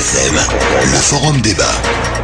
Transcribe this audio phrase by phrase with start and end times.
[0.00, 0.34] FM,
[0.80, 1.74] le forum débat.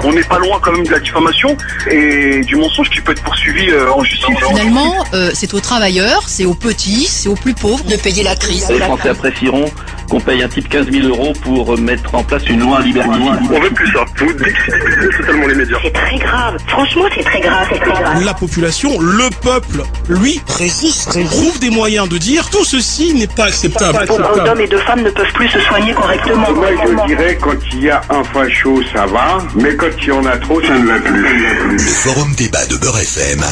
[0.02, 1.54] On n'est pas loin quand même de la diffamation
[1.90, 4.34] et du mensonge qui peut être poursuivi euh, en justice.
[4.48, 8.34] Finalement, euh, c'est aux travailleurs, c'est aux petits, c'est aux plus pauvres de payer la
[8.34, 8.66] crise.
[8.70, 9.66] Les Français apprécieront
[10.08, 13.50] qu'on paye un type 15 000 euros pour mettre en place une loi liberticide.
[13.50, 14.04] On veut plus ça.
[14.18, 14.32] Vous
[15.18, 15.76] totalement les médias.
[15.82, 16.56] C'est très grave.
[16.68, 18.24] Franchement, c'est très grave, c'est très grave.
[18.24, 21.18] La population, le peuple, lui, Résiste.
[21.26, 24.06] trouve des moyens de dire tout ceci n'est pas acceptable.
[24.06, 26.52] Beaucoup d'hommes et de femmes ne peuvent plus se soigner correctement.
[26.52, 30.12] Moi, je dirais, quand il y a un facho, ça va, mais quand il y
[30.12, 31.72] en a trop, ça ne va plus.
[31.72, 33.44] Le forum débat de Beurre FM.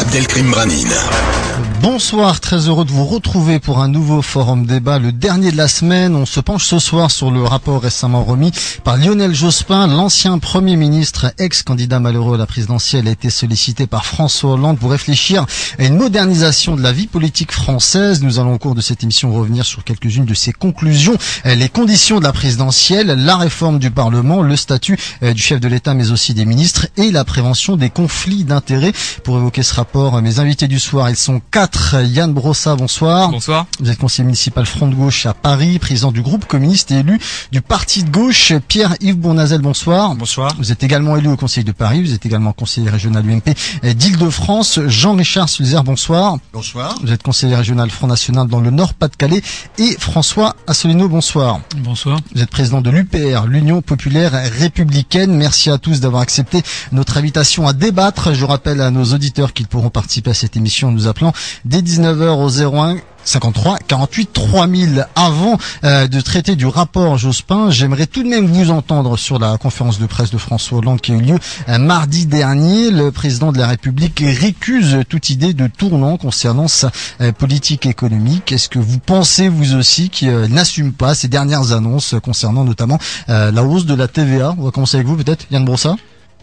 [0.00, 1.71] Abdelkrim Branine.
[1.82, 5.66] Bonsoir, très heureux de vous retrouver pour un nouveau forum débat, le dernier de la
[5.66, 6.14] semaine.
[6.14, 8.52] On se penche ce soir sur le rapport récemment remis
[8.84, 14.06] par Lionel Jospin, l'ancien Premier ministre, ex-candidat malheureux à la présidentielle, a été sollicité par
[14.06, 15.44] François Hollande pour réfléchir
[15.80, 18.22] à une modernisation de la vie politique française.
[18.22, 21.68] Nous allons au cours de cette émission revenir sur quelques-unes de ses conclusions, euh, les
[21.68, 25.94] conditions de la présidentielle, la réforme du Parlement, le statut euh, du chef de l'État
[25.94, 28.92] mais aussi des ministres et la prévention des conflits d'intérêts.
[29.24, 31.71] Pour évoquer ce rapport, euh, mes invités du soir, ils sont quatre.
[31.92, 33.30] Yann Brossa, bonsoir.
[33.30, 33.66] Bonsoir.
[33.80, 37.20] Vous êtes conseiller municipal Front de Gauche à Paris, président du groupe communiste et élu
[37.50, 38.52] du Parti de Gauche.
[38.68, 40.14] Pierre-Yves Bournazel, bonsoir.
[40.14, 40.54] Bonsoir.
[40.58, 43.54] Vous êtes également élu au Conseil de Paris, vous êtes également conseiller régional UMP
[43.94, 44.80] d'Île-de-France.
[44.86, 46.36] Jean-Richard Sulzer, bonsoir.
[46.52, 46.94] Bonsoir.
[47.02, 49.42] Vous êtes conseiller régional Front National dans le Nord-Pas-de-Calais.
[49.78, 51.60] Et François Asselineau, bonsoir.
[51.78, 52.20] Bonsoir.
[52.34, 55.34] Vous êtes président de l'UPR, l'Union Populaire Républicaine.
[55.34, 56.62] Merci à tous d'avoir accepté
[56.92, 58.34] notre invitation à débattre.
[58.34, 61.32] Je rappelle à nos auditeurs qu'ils pourront participer à cette émission en nous appelant
[61.64, 68.06] dès 19h au 01 53 48 3000 avant euh, de traiter du rapport Jospin j'aimerais
[68.06, 71.14] tout de même vous entendre sur la conférence de presse de François Hollande qui a
[71.14, 72.90] eu lieu euh, mardi dernier.
[72.90, 76.90] Le président de la République récuse toute idée de tournant concernant sa
[77.20, 78.52] euh, politique économique.
[78.52, 82.98] Est-ce que vous pensez vous aussi qu'il euh, n'assume pas ces dernières annonces concernant notamment
[83.28, 85.96] la hausse de la TVA on va commencer avec vous peut-être Yann Brossa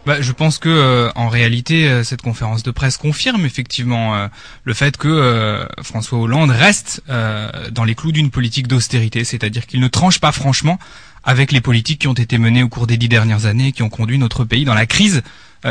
[0.05, 4.27] Bah, je pense que euh, en réalité euh, cette conférence de presse confirme effectivement euh,
[4.63, 9.87] le fait que François Hollande reste dans les clous d'une politique d'austérité, c'est-à-dire qu'il ne
[9.87, 10.79] tranche pas franchement
[11.23, 13.83] avec les politiques qui ont été menées au cours des dix dernières années et qui
[13.83, 15.21] ont conduit notre pays dans la crise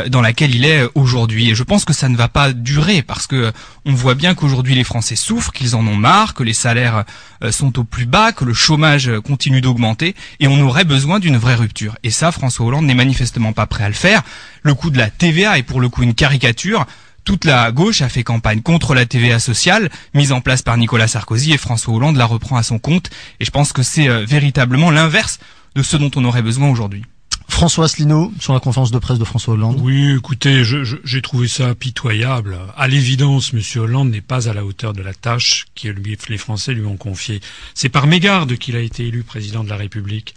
[0.09, 1.49] dans laquelle il est aujourd'hui.
[1.49, 3.51] Et je pense que ça ne va pas durer parce que euh,
[3.85, 7.05] on voit bien qu'aujourd'hui les Français souffrent, qu'ils en ont marre, que les salaires
[7.43, 11.19] euh, sont au plus bas, que le chômage euh, continue d'augmenter et on aurait besoin
[11.19, 11.95] d'une vraie rupture.
[12.03, 14.21] Et ça, François Hollande n'est manifestement pas prêt à le faire.
[14.61, 16.85] Le coût de la TVA est pour le coup une caricature.
[17.25, 21.07] Toute la gauche a fait campagne contre la TVA sociale, mise en place par Nicolas
[21.07, 23.09] Sarkozy, et François Hollande la reprend à son compte.
[23.39, 25.39] Et je pense que c'est euh, véritablement l'inverse
[25.75, 27.03] de ce dont on aurait besoin aujourd'hui.
[27.49, 31.75] François Asselineau sur la conférence de presse de François Hollande Oui, écoutez, j'ai trouvé ça
[31.75, 32.57] pitoyable.
[32.77, 36.73] À l'évidence, Monsieur Hollande n'est pas à la hauteur de la tâche que les Français
[36.73, 37.41] lui ont confiée.
[37.73, 40.35] C'est par mégarde qu'il a été élu président de la République.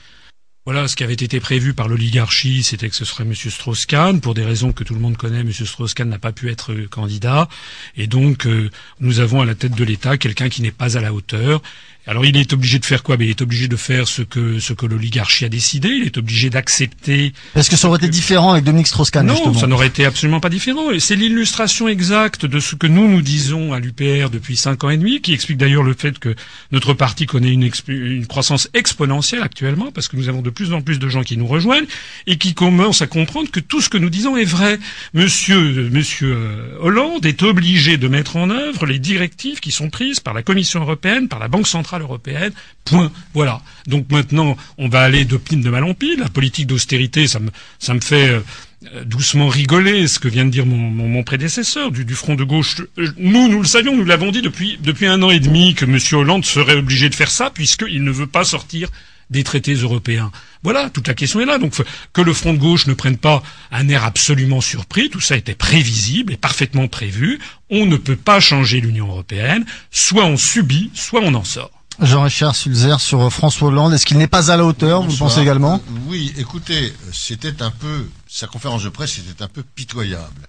[0.65, 4.21] Voilà, ce qui avait été prévu par l'oligarchie, c'était que ce serait Monsieur Strauss-Kahn.
[4.21, 6.87] Pour des raisons que tout le monde connaît, Monsieur Strauss-Kahn n'a pas pu être euh,
[6.87, 7.49] candidat.
[7.97, 11.01] Et donc, euh, nous avons à la tête de l'État quelqu'un qui n'est pas à
[11.01, 11.63] la hauteur.
[12.07, 13.17] Alors, il est obligé de faire quoi?
[13.17, 15.89] Ben, Il est obligé de faire ce que, ce que l'oligarchie a décidé.
[15.89, 19.55] Il est obligé d'accepter Est-ce que ça aurait été différent avec Dominique Strauss-Kahn non, justement
[19.59, 20.91] ça n'aurait été absolument pas différent.
[20.91, 24.91] Et c'est l'illustration exacte de ce que nous nous disons à l'UPR depuis cinq ans
[24.91, 26.35] et demi, qui explique d'ailleurs le fait que
[26.73, 30.73] notre parti connaît une, exp- une croissance exponentielle actuellement, parce que nous avons de plus
[30.73, 31.87] en plus de gens qui nous rejoignent
[32.27, 34.81] et qui commencent à comprendre que tout ce que nous disons est vrai.
[35.15, 40.19] Monsieur, Monsieur euh, Hollande est obligé de mettre en œuvre les directives qui sont prises
[40.19, 42.53] par la Commission européenne, par la Banque centrale européenne.
[42.85, 43.13] Point.
[43.35, 43.61] Voilà.
[43.87, 46.21] Donc maintenant, on va aller de pile de mal en pile.
[46.21, 48.41] La politique d'austérité, ça me, fait euh,
[48.95, 52.81] euh, doucement rigoler ce que vient de dire mon, prédécesseur du, front de gauche.
[52.99, 55.99] Euh, Nous, nous le savions, nous l'avons dit depuis, un an et demi que M.
[56.13, 58.89] Hollande serait obligé de faire ça puisqu'il ne veut pas sortir
[59.31, 60.31] des traités européens.
[60.63, 61.59] Voilà, toute la question est là.
[61.59, 61.75] Donc
[62.13, 65.55] que le front de gauche ne prenne pas un air absolument surpris, tout ça était
[65.55, 67.41] prévisible et parfaitement prévu.
[67.71, 69.65] On ne peut pas changer l'Union européenne.
[69.91, 71.82] Soit on subit, soit on en sort.
[72.01, 73.93] Jean-Richard Sulzer sur euh, François Hollande.
[73.93, 77.63] Est-ce qu'il n'est pas à la hauteur, vous le pensez également Euh, Oui, écoutez, c'était
[77.63, 80.49] un peu, sa conférence de presse était un peu pitoyable.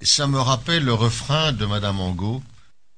[0.00, 2.42] Et ça me rappelle le refrain de Madame Angot.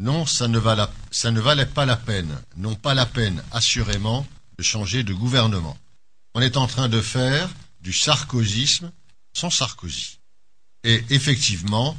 [0.01, 4.27] Non, ça ne, vala- ça ne valait pas la peine, non pas la peine, assurément,
[4.59, 5.77] de changer de gouvernement.
[6.35, 7.49] On est en train de faire
[7.81, 8.91] du sarkozysme
[9.35, 10.19] sans Sarkozy.
[10.85, 11.97] Et effectivement,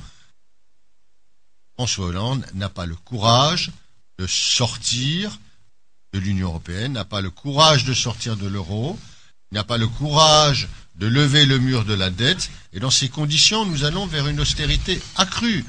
[1.75, 3.71] François Hollande n'a pas le courage
[4.19, 5.39] de sortir
[6.13, 8.97] de l'Union européenne, n'a pas le courage de sortir de l'euro,
[9.51, 13.65] n'a pas le courage de lever le mur de la dette, et dans ces conditions,
[13.65, 15.63] nous allons vers une austérité accrue.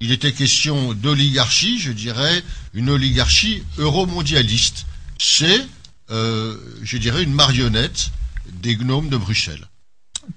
[0.00, 2.42] Il était question d'oligarchie, je dirais,
[2.72, 4.86] une oligarchie euromondialiste.
[5.18, 5.66] C'est,
[6.10, 8.10] euh, je dirais, une marionnette
[8.52, 9.66] des gnomes de Bruxelles.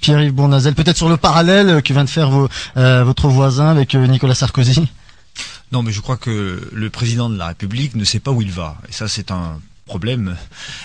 [0.01, 2.29] Pierre-Yves Bournazel, peut-être sur le parallèle que vient de faire
[2.77, 4.87] euh, votre voisin avec euh, Nicolas Sarkozy.
[5.71, 8.51] Non, mais je crois que le président de la République ne sait pas où il
[8.51, 8.77] va.
[8.89, 10.35] Et ça, c'est un problème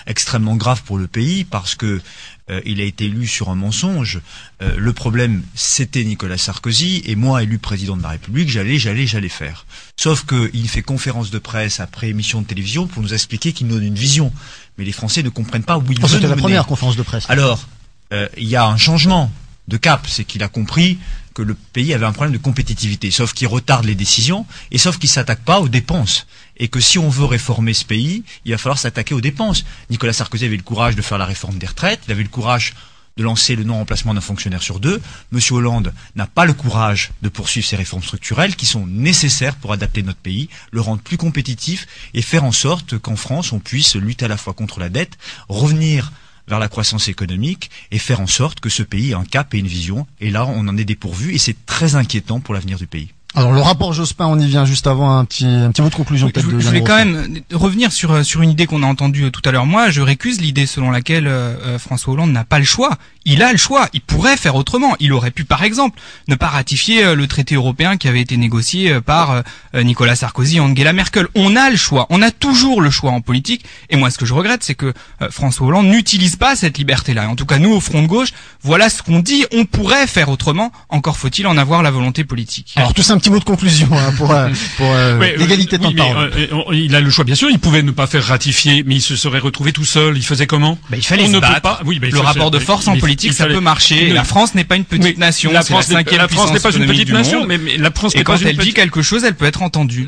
[0.07, 2.01] extrêmement grave pour le pays parce que
[2.49, 4.21] euh, il a été élu sur un mensonge.
[4.61, 9.05] Euh, le problème, c'était Nicolas Sarkozy et moi, élu président de la République, j'allais, j'allais,
[9.07, 9.65] j'allais faire.
[9.97, 13.75] Sauf qu'il fait conférence de presse après émission de télévision pour nous expliquer qu'il nous
[13.75, 14.31] donne une vision.
[14.77, 16.41] Mais les Français ne comprennent pas où il Oh, veut nous la mener.
[16.41, 17.25] première conférence de presse.
[17.29, 17.67] Alors,
[18.13, 19.31] euh, il y a un changement
[19.67, 20.99] de cap, c'est qu'il a compris
[21.33, 24.97] que le pays avait un problème de compétitivité, sauf qu'il retarde les décisions et sauf
[24.97, 26.27] qu'il s'attaque pas aux dépenses.
[26.57, 29.65] Et que si on veut réformer ce pays, il va falloir s'attaquer aux dépenses.
[29.89, 32.73] Nicolas Sarkozy avait le courage de faire la réforme des retraites, il avait le courage
[33.17, 35.01] de lancer le non-remplacement d'un fonctionnaire sur deux.
[35.31, 39.71] Monsieur Hollande n'a pas le courage de poursuivre ces réformes structurelles qui sont nécessaires pour
[39.71, 43.95] adapter notre pays, le rendre plus compétitif et faire en sorte qu'en France, on puisse
[43.95, 45.17] lutter à la fois contre la dette,
[45.47, 46.11] revenir
[46.47, 49.57] vers la croissance économique et faire en sorte que ce pays ait un cap et
[49.57, 50.07] une vision.
[50.19, 53.09] Et là, on en est dépourvu et c'est très inquiétant pour l'avenir du pays.
[53.35, 55.95] Alors le rapport Jospin, on y vient juste avant un petit un petit mot de
[55.95, 59.25] conclusion Je, peut-être voulais quand même revenir sur euh, sur une idée qu'on a entendue
[59.25, 59.65] euh, tout à l'heure.
[59.65, 62.91] Moi, je récuse l'idée selon laquelle euh, François Hollande n'a pas le choix.
[63.25, 63.87] Il a le choix.
[63.93, 64.95] Il pourrait faire autrement.
[64.99, 68.35] Il aurait pu, par exemple, ne pas ratifier euh, le traité européen qui avait été
[68.37, 69.43] négocié euh, par
[69.75, 71.27] euh, Nicolas Sarkozy et Angela Merkel.
[71.35, 72.05] On a le choix.
[72.09, 73.63] On a toujours le choix en politique.
[73.89, 74.93] Et moi, ce que je regrette, c'est que
[75.31, 77.29] François Hollande n'utilise pas cette liberté-là.
[77.29, 78.29] En tout cas, nous, au Front de gauche,
[78.61, 79.45] voilà ce qu'on dit.
[79.53, 80.71] On pourrait faire autrement.
[80.89, 82.73] Encore faut-il en avoir la volonté politique.
[82.75, 85.77] Alors tout ça un petit mot de conclusion hein, pour euh, pour euh, Ouais, l'égalité
[85.77, 86.69] de oui, temps de mais, parole.
[86.71, 87.49] euh, il a le choix, bien sûr.
[87.49, 90.17] Il pouvait ne pas faire ratifier, mais il se serait retrouvé tout seul.
[90.17, 91.79] Il faisait comment Bah, il fallait On se ne peut pas.
[91.85, 94.09] Oui, bah, il le faut- rapport de force en il politique, ça peut marcher.
[94.09, 95.51] La France n'est pas une petite nation.
[95.51, 99.01] la France n'est- pas une petite nation, mais, la France Et quand elle dit quelque
[99.01, 100.07] chose, elle peut être entendue.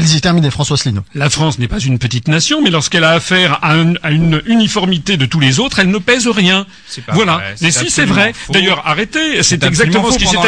[0.00, 1.02] Allez-y, terminez, François Asselineau.
[1.14, 4.40] La France n'est pas une petite nation, mais lorsqu'elle a affaire à, un- à une
[4.46, 6.66] uniformité de tous les autres, elle ne pèse rien.
[7.06, 7.34] Pas Voilà.
[7.34, 8.32] vrai, mais si c'est vrai.
[8.50, 9.42] D'ailleurs, arrêtez.
[9.42, 10.38] C'est exactement ce qui s'était.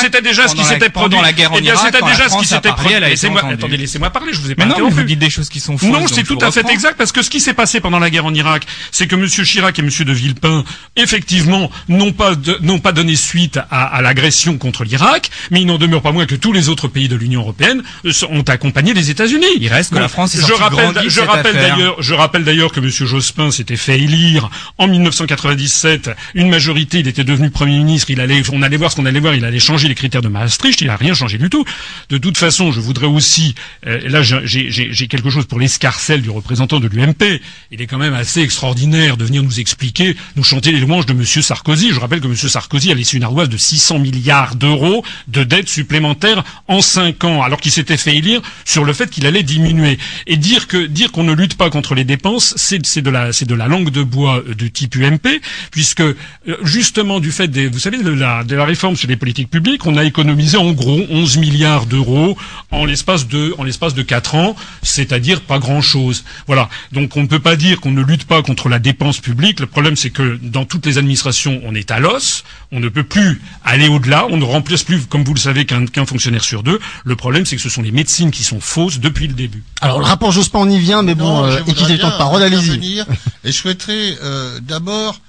[0.00, 1.18] c'était- déjà ce qui pendant la- s'était produit.
[1.22, 3.00] la guerre en Eh bien, c'était déjà ce qui s'était produit.
[3.00, 4.32] Laissez-moi, attendez, laissez-moi parler.
[4.32, 5.04] Je vous ai pas mais vous interrompu.
[5.04, 5.88] dites des choses qui sont fausses.
[5.88, 8.26] Non, c'est tout à fait exact parce que ce qui s'est passé pendant la guerre
[8.26, 10.64] en Irak, c'est que Monsieur Chirac et Monsieur de Villepin,
[10.96, 12.32] effectivement, n'ont pas
[12.62, 16.26] n'ont pas donné suite à, à l'agression contre l'Irak, mais il n'en demeure pas moins
[16.26, 17.82] que tous les autres pays de l'Union européenne
[18.30, 19.46] ont accompagné les États-Unis.
[19.60, 22.80] Il reste que la France est je rappelle, je rappelle d'ailleurs, je rappelle d'ailleurs que
[22.80, 27.00] Monsieur Jospin s'était fait élire en 1997 une majorité.
[27.00, 28.10] Il était devenu Premier ministre.
[28.10, 29.34] Il allait, on allait voir ce qu'on allait voir.
[29.34, 30.80] Il allait changer les critères de Maastricht.
[30.80, 31.64] Il n'a rien changé du tout.
[32.08, 33.54] De toute façon, je voudrais aussi,
[33.86, 37.40] euh, là, j'ai quelque chose pour l'escarcelle du représentant de l'UMP.
[37.70, 41.12] Il est quand même assez extraordinaire de venir nous expliquer, nous chanter les louanges de
[41.12, 41.90] Monsieur Sarkozy.
[41.92, 45.68] Je rappelle que Monsieur Sarkozy a laissé une ardoise de 600 milliards d'euros de dettes
[45.68, 49.98] supplémentaires en 5 ans, alors qu'il s'était fait élire sur le fait qu'il allait diminuer.
[50.26, 53.32] Et dire que dire qu'on ne lutte pas contre les dépenses, c'est c'est de la
[53.32, 55.40] c'est de la langue de bois euh, de type UMP,
[55.70, 56.14] puisque euh,
[56.62, 59.86] justement du fait des vous savez de la de la réforme sur les politiques publiques,
[59.86, 62.36] on a économisé en gros 11 milliards d'euros
[62.70, 66.24] en l'espace de en l'espace de 4 ans, c'est-à-dire pas grand-chose.
[66.46, 66.68] Voilà.
[66.92, 69.60] Donc on ne peut pas dire qu'on ne lutte pas contre la dépense publique.
[69.60, 73.04] Le problème c'est que dans toutes les administrations, on est à l'os, on ne peut
[73.04, 76.62] plus aller au-delà, on ne remplace plus comme vous le savez qu'un qu'un fonctionnaire sur
[76.62, 76.80] deux.
[77.04, 79.62] Le problème c'est que ce sont les médecines qui fausses depuis le début.
[79.80, 82.42] Alors le rapport Jospin, on y vient, mais bon, euh, équité de temps de parole,
[82.42, 83.00] allez-y.
[83.44, 85.20] Et je souhaiterais euh, d'abord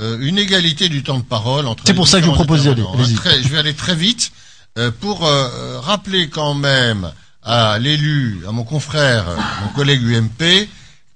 [0.00, 1.82] euh, une égalité du temps de parole entre.
[1.86, 2.82] C'est pour ça que je vous propose d'y aller.
[2.82, 3.02] intervenants.
[3.04, 3.16] Allez-y.
[3.16, 4.30] Très- je vais aller très vite
[4.78, 7.10] euh, pour euh, rappeler quand même
[7.42, 9.24] à l'élu, à mon confrère,
[9.64, 10.68] mon collègue UMP,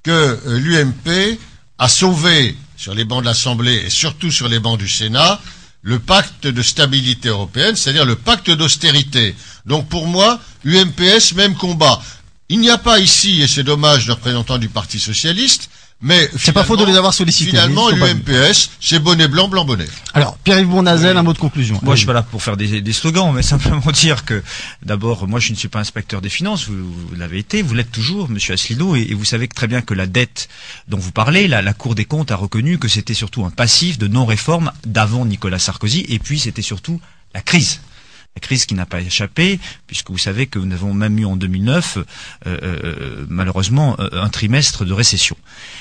[0.02, 1.38] que euh, l'UMP
[1.78, 5.40] a sauvé sur les bancs de l'Assemblée et surtout sur les bancs du Sénat
[5.82, 9.34] le pacte de stabilité européenne, c'est-à-dire le pacte d'austérité.
[9.66, 12.00] Donc pour moi, UMPS, même combat.
[12.48, 15.70] Il n'y a pas ici, et c'est dommage, de représentants du Parti socialiste,
[16.02, 17.50] mais C'est pas faux de finalement- les avoir sollicités.
[17.50, 19.86] Finalement, l'UMPS, c'est bonnet blanc, blanc bonnet.
[20.14, 21.78] Alors, Pierre-Yves Bournazel, un mot de conclusion.
[21.82, 24.42] Moi, je suis pas là pour faire des, des slogans, mais simplement dire que,
[24.84, 26.66] d'abord, moi, je ne suis pas inspecteur des finances.
[26.68, 29.68] Vous, vous l'avez été, vous l'êtes toujours, Monsieur Asselineau, et, et vous savez que très
[29.68, 30.48] bien que la dette
[30.88, 33.98] dont vous parlez, la, la Cour des comptes a reconnu que c'était surtout un passif
[33.98, 37.00] de non-réforme d'avant Nicolas Sarkozy, et puis c'était surtout
[37.34, 37.80] la crise.
[38.34, 41.36] La crise qui n'a pas échappé, puisque vous savez que nous avons même eu en
[41.36, 42.02] 2009, euh,
[42.46, 45.36] euh, malheureusement, euh, un trimestre de récession.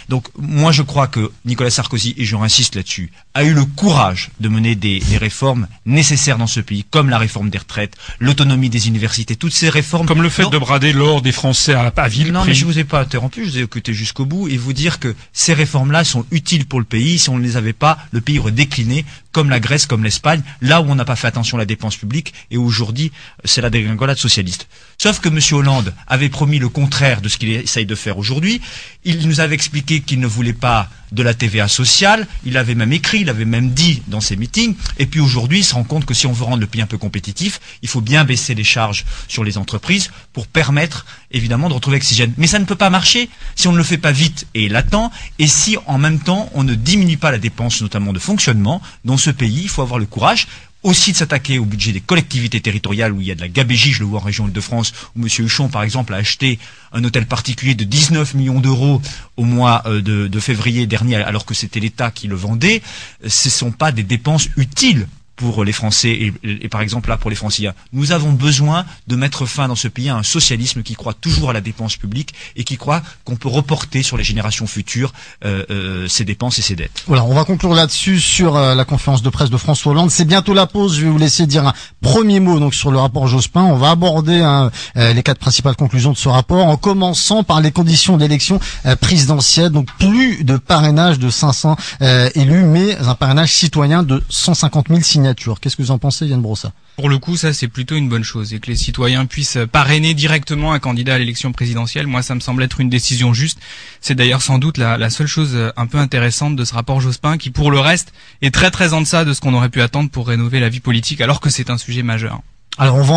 [0.09, 4.31] Donc, moi, je crois que Nicolas Sarkozy, et je insiste là-dessus, a eu le courage
[4.39, 8.69] de mener des, des réformes nécessaires dans ce pays, comme la réforme des retraites, l'autonomie
[8.69, 10.05] des universités, toutes ces réformes.
[10.05, 12.65] Comme le fait Non, de brader l'or des Français à, à vil non, mais je
[12.65, 15.53] vous ai pas interrompu, je vous ai écouté jusqu'au bout et vous dire que ces
[15.53, 17.19] réformes-là sont utiles pour le pays.
[17.19, 20.41] Si on ne les avait pas, le pays aurait décliné, comme la Grèce, comme l'Espagne,
[20.61, 23.11] là où on n'a pas fait attention à la dépense publique et aujourd'hui,
[23.45, 24.67] c'est la dégringolade socialiste.
[25.03, 25.39] Sauf que M.
[25.53, 28.61] Hollande avait promis le contraire de ce qu'il essaye de faire aujourd'hui.
[29.03, 32.27] Il nous avait expliqué qu'il ne voulait pas de la TVA sociale.
[32.45, 34.75] Il avait même écrit, il avait même dit dans ses meetings.
[34.99, 36.85] Et puis aujourd'hui, il se rend compte que si on veut rendre le pays un
[36.85, 41.73] peu compétitif, il faut bien baisser les charges sur les entreprises pour permettre, évidemment, de
[41.73, 42.35] retrouver l'oxygène.
[42.37, 45.09] Mais ça ne peut pas marcher si on ne le fait pas vite et latent,
[45.39, 48.83] et si en même temps on ne diminue pas la dépense, notamment de fonctionnement.
[49.03, 50.45] Dans ce pays, il faut avoir le courage
[50.83, 53.91] aussi de s'attaquer au budget des collectivités territoriales où il y a de la gabégie,
[53.91, 55.27] je le vois en région Île-de-France, où M.
[55.27, 56.59] Huchon, par exemple, a acheté
[56.91, 59.01] un hôtel particulier de 19 millions d'euros
[59.37, 62.81] au mois euh, de, de février dernier, alors que c'était l'État qui le vendait.
[63.27, 65.07] Ce ne sont pas des dépenses utiles
[65.41, 67.73] pour les Français et, par exemple là pour les Franciliens.
[67.93, 71.49] Nous avons besoin de mettre fin dans ce pays à un socialisme qui croit toujours
[71.49, 75.13] à la dépense publique et qui croit qu'on peut reporter sur les générations futures
[75.45, 77.03] euh, euh, ces dépenses et ces dettes.
[77.07, 80.11] Voilà, on va conclure là-dessus sur euh, la conférence de presse de François Hollande.
[80.11, 80.95] C'est bientôt la pause.
[80.97, 83.63] Je vais vous laisser dire un premier mot donc sur le rapport Jospin.
[83.63, 87.61] On va aborder hein, euh, les quatre principales conclusions de ce rapport en commençant par
[87.61, 88.59] les conditions d'élection
[88.99, 89.71] présidentielle.
[89.71, 95.01] Donc plus de parrainage de 500 euh, élus, mais un parrainage citoyen de 150 000
[95.01, 95.30] signatures.
[95.59, 96.73] Qu'est-ce que vous en pensez, Yann Brossa?
[96.97, 100.13] Pour le coup, ça c'est plutôt une bonne chose et que les citoyens puissent parrainer
[100.13, 102.07] directement un candidat à l'élection présidentielle.
[102.07, 103.59] Moi, ça me semble être une décision juste.
[104.01, 107.37] C'est d'ailleurs sans doute la, la, seule chose un peu intéressante de ce rapport Jospin,
[107.37, 110.09] qui pour le reste est très très en deçà de ce qu'on aurait pu attendre
[110.09, 112.41] pour rénover la vie politique, alors que c'est un sujet majeur.
[112.77, 113.15] Alors on va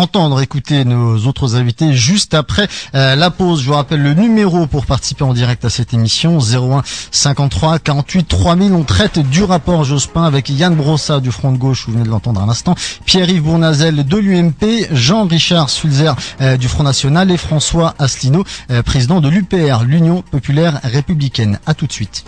[0.00, 3.60] entendre, écouter nos autres invités juste après euh, la pause.
[3.60, 8.28] Je vous rappelle le numéro pour participer en direct à cette émission 01 53 48
[8.28, 8.72] 3000.
[8.72, 12.08] On traite du rapport Jospin avec Yann Brossa du Front de Gauche, vous venez de
[12.08, 17.94] l'entendre à l'instant, Pierre-Yves Bournazel de l'UMP, Jean-Richard Sulzer euh, du Front National et François
[17.98, 21.58] Asselineau, euh, président de l'UPR, l'Union Populaire Républicaine.
[21.66, 22.24] À tout de suite.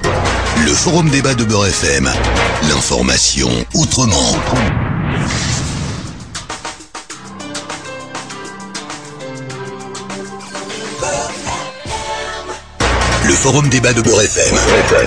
[0.65, 2.11] Le Forum débat de Beurre FM.
[2.69, 4.35] L'information autrement.
[13.37, 14.57] Forum débat de Beurre FM.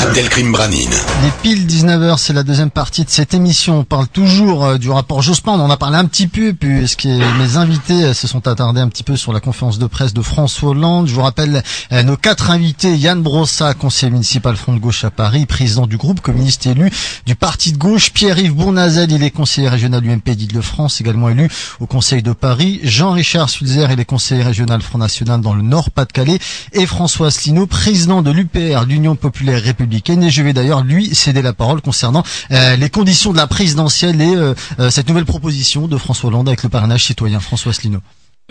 [0.02, 0.94] Abdelkrim Branine.
[1.24, 3.80] Les piles 19h, c'est la deuxième partie de cette émission.
[3.80, 5.54] On parle toujours euh, du rapport Jospin.
[5.54, 8.88] On en a parlé un petit peu, puisque mes invités euh, se sont attardés un
[8.88, 11.08] petit peu sur la conférence de presse de François Hollande.
[11.08, 12.96] Je vous rappelle euh, nos quatre invités.
[12.96, 16.92] Yann Brossa, conseiller municipal Front de Gauche à Paris, président du groupe communiste élu
[17.26, 18.12] du Parti de Gauche.
[18.12, 22.80] Pierre-Yves Bournazel, il est conseiller régional UMP d'Île-de-France, également élu au Conseil de Paris.
[22.84, 26.40] Jean-Richard Sulzer, il est conseiller régional Front National dans le Nord-Pas-de-Calais.
[26.74, 31.42] Et François Asselineau, président de l'UPR, l'Union Populaire Républicaine, et je vais d'ailleurs lui céder
[31.42, 35.88] la parole concernant euh, les conditions de la présidentielle et euh, euh, cette nouvelle proposition
[35.88, 37.40] de François Hollande avec le parrainage citoyen.
[37.40, 38.00] François Asselineau.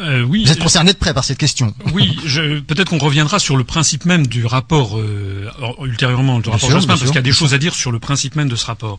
[0.01, 1.75] Euh, oui, Vous êtes concerné de près par cette question.
[1.93, 2.17] Oui,
[2.67, 5.49] peut-être qu'on reviendra sur le principe même du rapport euh,
[5.83, 7.91] ultérieurement, du rapport sûr, Jospin, bien parce qu'il y a des choses à dire sur
[7.91, 8.99] le principe même de ce rapport.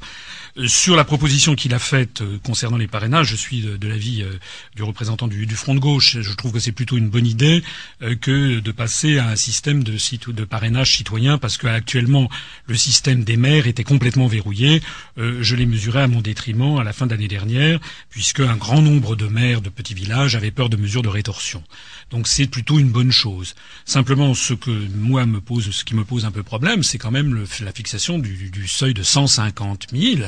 [0.58, 4.24] Euh, Sur la proposition qu'il a faite euh, concernant les parrainages, je suis de, l'avis
[4.24, 4.40] euh,
[4.76, 6.18] du représentant du, Front de gauche.
[6.22, 7.64] Je trouve que c'est plutôt une bonne idée
[8.22, 12.30] que de passer à un système de, parrainage citoyen, parce qu'actuellement
[12.66, 14.82] le système des maires était complètement verrouillé.
[15.18, 17.80] Je l'ai mesuré à mon détriment à la fin de l'année dernière,
[18.10, 21.62] puisque un grand nombre de maires de petits villages avaient peur de mesures de rétorsion.
[22.10, 23.54] Donc c'est plutôt une bonne chose.
[23.86, 27.12] Simplement, ce que moi me pose, ce qui me pose un peu problème, c'est quand
[27.12, 30.22] même le- la fixation du, du seuil de 150 000.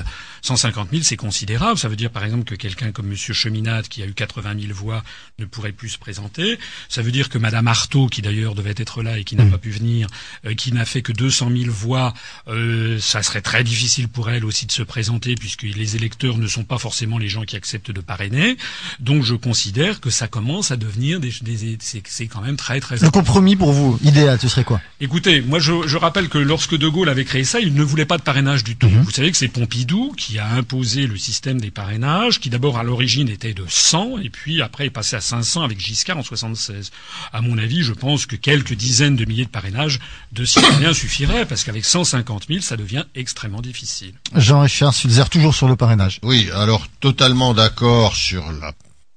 [0.44, 1.78] 150 000, c'est considérable.
[1.80, 4.74] Ça veut dire, par exemple, que quelqu'un comme Monsieur Cheminade, qui a eu 80 000
[4.74, 5.04] voix,
[5.40, 6.58] ne pourrait plus se présenter.
[6.90, 9.58] Ça veut dire que Madame Artaud, qui d'ailleurs devait être là et qui n'a pas
[9.58, 10.08] pu venir,
[10.46, 12.14] euh, qui n'a fait que 200 000 voix,
[12.48, 16.48] euh, ça serait très difficile pour elle aussi de se présenter, puisque les électeurs ne
[16.48, 18.58] sont pas forcément les gens qui acceptent de parrainer.
[19.00, 22.80] Donc, je considère que ça commence à devenir des, des c'est c'est quand même très
[22.80, 24.82] très Le compromis pour vous, idéal, ce serait quoi?
[25.00, 28.06] Écoutez, moi je, je rappelle que lorsque De Gaulle avait créé ça, il ne voulait
[28.06, 28.90] pas de parrainage du tout.
[28.90, 29.02] Mhm.
[29.02, 32.84] Vous savez que c'est Pompidou qui a imposé le système des parrainages, qui d'abord à
[32.84, 36.92] l'origine était de 100 et puis après est passé à 500 avec Giscard en 76.
[37.34, 40.00] À mon avis, je pense que quelques dizaines de milliers de parrainages
[40.32, 44.14] de citoyens suffiraient parce qu'avec 150 000, ça devient extrêmement difficile.
[44.36, 46.20] Jean-Richard Sulzer, toujours sur le parrainage.
[46.24, 48.74] Oui, alors totalement d'accord sur la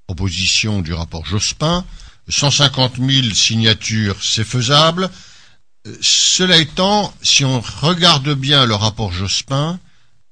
[0.07, 1.85] proposition du rapport Jospin.
[2.29, 5.11] 150 000 signatures, c'est faisable.
[5.87, 9.79] Euh, Cela étant, si on regarde bien le rapport Jospin,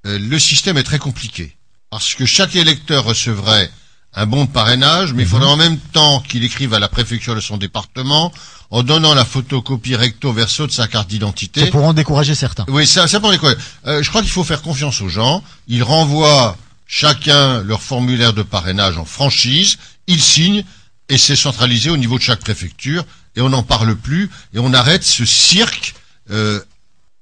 [0.07, 1.57] euh, le système est très compliqué.
[1.91, 3.71] Parce que chaque électeur recevrait
[4.15, 7.35] un bon de parrainage, mais il faudrait en même temps qu'il écrive à la préfecture
[7.35, 8.33] de son département
[8.71, 11.61] en donnant la photocopie recto verso de sa carte d'identité.
[11.61, 12.65] C'est pour en décourager certains.
[12.69, 13.55] Oui, ça, ça pour quoi
[13.87, 15.43] euh, Je crois qu'il faut faire confiance aux gens.
[15.69, 16.57] Ils renvoient
[16.87, 20.65] chacun leur formulaire de parrainage en franchise, ils signent
[21.13, 23.05] et c'est centralisé au niveau de chaque préfecture
[23.37, 25.95] et on n'en parle plus et on arrête ce cirque
[26.31, 26.59] euh,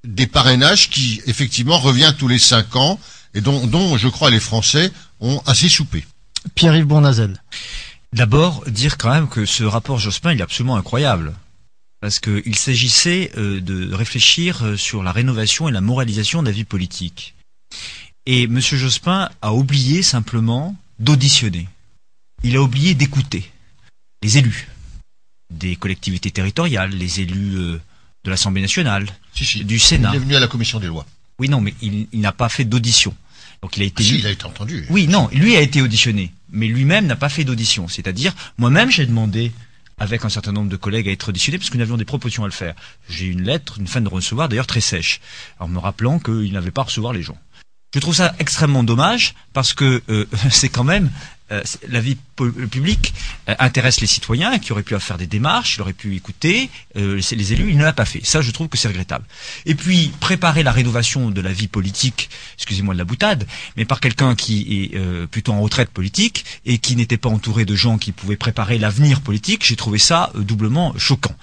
[0.04, 3.00] des parrainages qui effectivement revient tous les cinq ans
[3.35, 6.06] et dont, dont je crois les Français ont assez soupé.
[6.54, 7.42] Pierre-Yves Bournazel.
[8.12, 11.35] D'abord, dire quand même que ce rapport Jospin, il est absolument incroyable.
[12.00, 16.52] Parce qu'il s'agissait euh, de réfléchir euh, sur la rénovation et la moralisation de la
[16.52, 17.35] vie politique.
[18.25, 18.61] Et M.
[18.61, 21.68] Jospin a oublié simplement d'auditionner.
[22.44, 23.50] Il a oublié d'écouter
[24.22, 24.68] les élus
[25.50, 27.80] des collectivités territoriales, les élus euh,
[28.24, 30.10] de l'Assemblée nationale, du Sénat.
[30.12, 31.06] Il est venu à la commission des lois.
[31.38, 33.14] Oui, non, mais il, il n'a pas fait d'audition.
[33.62, 34.02] Donc il a été.
[34.02, 34.86] Ah si, il a été entendu.
[34.90, 37.88] Oui, non, lui a été auditionné, mais lui-même n'a pas fait d'audition.
[37.88, 39.52] C'est-à-dire, moi-même, j'ai demandé
[39.98, 42.44] avec un certain nombre de collègues à être auditionnés parce que nous avions des propositions
[42.44, 42.74] à le faire.
[43.08, 45.20] J'ai eu une lettre, une fin de recevoir, d'ailleurs très sèche,
[45.58, 47.38] en me rappelant qu'il n'avait pas à recevoir les gens.
[47.94, 51.10] Je trouve ça extrêmement dommage parce que euh, c'est quand même
[51.88, 53.12] la vie publique
[53.49, 57.21] euh, intéresse les citoyens qui auraient pu faire des démarches, il aurait pu écouter euh,
[57.30, 58.25] les élus, il ne l'a pas fait.
[58.25, 59.25] Ça, je trouve que c'est regrettable.
[59.66, 64.00] Et puis préparer la rénovation de la vie politique, excusez-moi de la boutade, mais par
[64.00, 67.99] quelqu'un qui est euh, plutôt en retraite politique et qui n'était pas entouré de gens
[67.99, 71.35] qui pouvaient préparer l'avenir politique, j'ai trouvé ça euh, doublement choquant.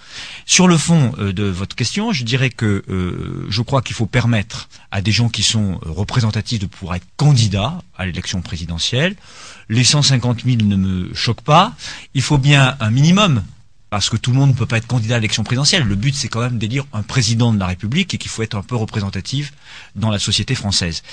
[0.45, 4.05] Sur le fond euh, de votre question, je dirais que euh, je crois qu'il faut
[4.05, 9.15] permettre à des gens qui sont euh, représentatifs de pouvoir être candidats à l'élection présidentielle.
[9.69, 11.75] Les 150 000 ne me choquent pas.
[12.13, 13.43] Il faut bien un minimum
[13.89, 15.83] parce que tout le monde ne peut pas être candidat à l'élection présidentielle.
[15.83, 18.55] Le but, c'est quand même d'élire un président de la République et qu'il faut être
[18.55, 19.53] un peu représentatif
[19.95, 21.03] dans la société française.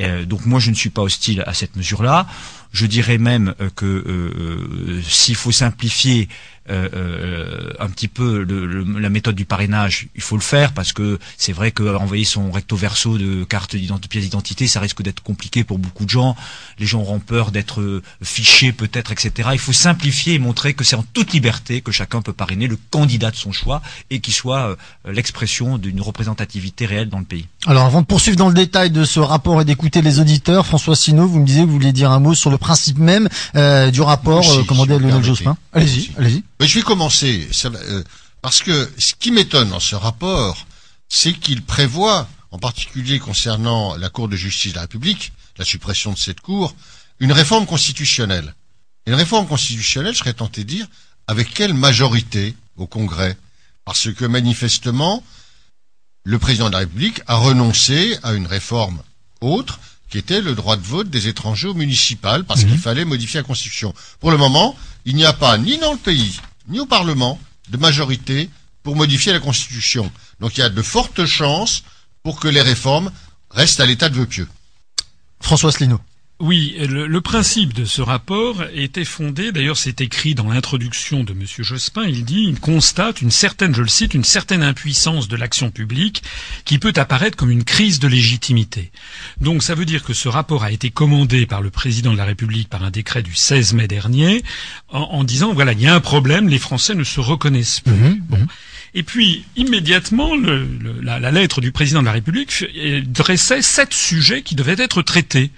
[0.00, 2.26] Euh, donc moi, je ne suis pas hostile à cette mesure-là.
[2.74, 6.28] Je dirais même euh, que euh, s'il faut simplifier
[6.70, 10.72] euh, euh, un petit peu le- le- la méthode du parrainage, il faut le faire
[10.72, 14.80] parce que c'est vrai que envoyer son recto verso de carte d'identité, pièce d'identité, ça
[14.80, 16.34] risque d'être compliqué pour beaucoup de gens.
[16.78, 19.50] Les gens auront peur d'être euh, fichés peut-être, etc.
[19.52, 22.78] Il faut simplifier et montrer que c'est en toute liberté que chacun peut parrainer le
[22.90, 24.76] candidat de son choix et qui soit euh,
[25.12, 27.46] l'expression d'une représentativité réelle dans le pays.
[27.66, 30.96] Alors avant de poursuivre dans le détail de ce rapport et d'écouter les auditeurs, François
[30.96, 33.90] Sino, vous me disiez que vous vouliez dire un mot sur le principe même euh,
[33.90, 35.22] du rapport Si, euh, commandé à si Lionel.
[35.22, 35.56] Jospin.
[35.72, 36.12] Allez-y, Si.
[36.16, 36.42] allez-y.
[36.60, 38.02] Je vais commencer, euh,
[38.40, 40.66] parce que ce qui m'étonne dans ce rapport,
[41.08, 46.12] c'est qu'il prévoit, en particulier concernant la Cour de justice de la République, la suppression
[46.12, 46.74] de cette Cour,
[47.20, 48.54] une réforme constitutionnelle.
[49.06, 50.86] Une réforme constitutionnelle, je serais tenté de dire,
[51.26, 53.36] avec quelle majorité au Congrès?
[53.84, 55.22] Parce que manifestement,
[56.24, 59.02] le président de la République a renoncé à une réforme
[59.42, 59.78] autre,
[60.14, 63.44] qui était le droit de vote des étrangers au municipal, parce qu'il fallait modifier la
[63.44, 63.92] Constitution.
[64.20, 67.36] Pour le moment, il n'y a pas, ni dans le pays, ni au Parlement,
[67.68, 68.48] de majorité
[68.84, 70.08] pour modifier la Constitution.
[70.38, 71.82] Donc il y a de fortes chances
[72.22, 73.10] pour que les réformes
[73.50, 74.46] restent à l'état de vœux pieux.
[75.40, 75.98] François Asselineau.
[76.40, 81.32] Oui, le, le principe de ce rapport était fondé, d'ailleurs c'est écrit dans l'introduction de
[81.32, 81.44] M.
[81.60, 85.70] Jospin, il dit, il constate une certaine, je le cite, une certaine impuissance de l'action
[85.70, 86.24] publique
[86.64, 88.90] qui peut apparaître comme une crise de légitimité.
[89.40, 92.24] Donc ça veut dire que ce rapport a été commandé par le président de la
[92.24, 94.42] République par un décret du 16 mai dernier
[94.88, 97.92] en, en disant, voilà, il y a un problème, les Français ne se reconnaissent plus.
[98.28, 98.44] Bon.
[98.94, 103.62] Et puis, immédiatement, le- le- la, la lettre du président de la République euh, dressait
[103.62, 105.52] sept sujets qui devaient être traités.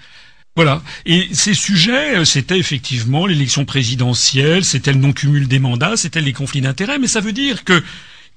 [0.57, 0.81] Voilà.
[1.05, 6.33] Et ces sujets, euh, c'était effectivement l'élection présidentielle, c'était le non-cumul des mandats, c'était les
[6.33, 7.83] conflits d'intérêts, mais ça veut dire que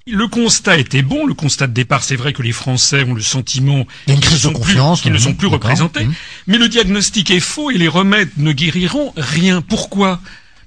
[0.07, 3.23] le constat était bon, le constat de départ, c'est vrai que les Français ont le
[3.23, 6.15] sentiment qu'ils ne de sont plus- qu'ils ne sont plus représentés, mhm.
[6.47, 9.63] mais le diagnostic est faux et les remèdes ne guériront rien.
[9.63, 10.21] Pourquoi?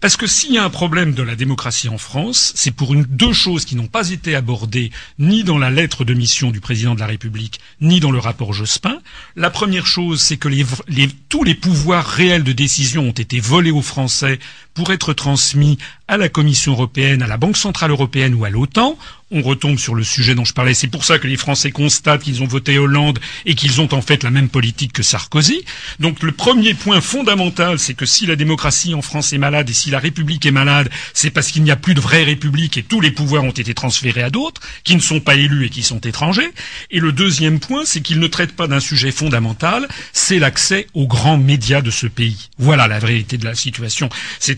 [0.04, 3.04] Parce que s'il y a un problème de la démocratie en France, c'est pour une,
[3.06, 6.94] deux choses qui n'ont pas été abordées ni dans la lettre de mission du président
[6.94, 9.00] de la République, ni dans le rapport Jospin.
[9.38, 13.40] La première chose, c'est que les, les- tous les pouvoirs réels de décision ont été
[13.40, 14.40] volés aux Français
[14.74, 18.98] pour être transmis à la Commission européenne, à la Banque centrale européenne ou à l'OTAN.
[19.36, 20.76] On retombe sur le sujet dont je parlais.
[20.76, 24.02] C'est pour ça que les Français constatent qu'ils ont voté Hollande et qu'ils ont en
[24.02, 25.64] fait la même politique que Sarkozy.
[26.00, 29.74] Donc le premier point fondamental, c'est que si la démocratie en France est malade et
[29.74, 32.84] si la République est malade, c'est parce qu'il n'y a plus de vraie République et
[32.84, 35.82] tous les pouvoirs ont été transférés à d'autres, qui ne sont pas élus et qui
[35.82, 36.52] sont étrangers.
[36.92, 41.08] Et le deuxième point, c'est qu'il ne traite pas d'un sujet fondamental, c'est l'accès aux
[41.08, 42.50] grands médias de ce pays.
[42.60, 44.10] Voilà la vérité de la situation.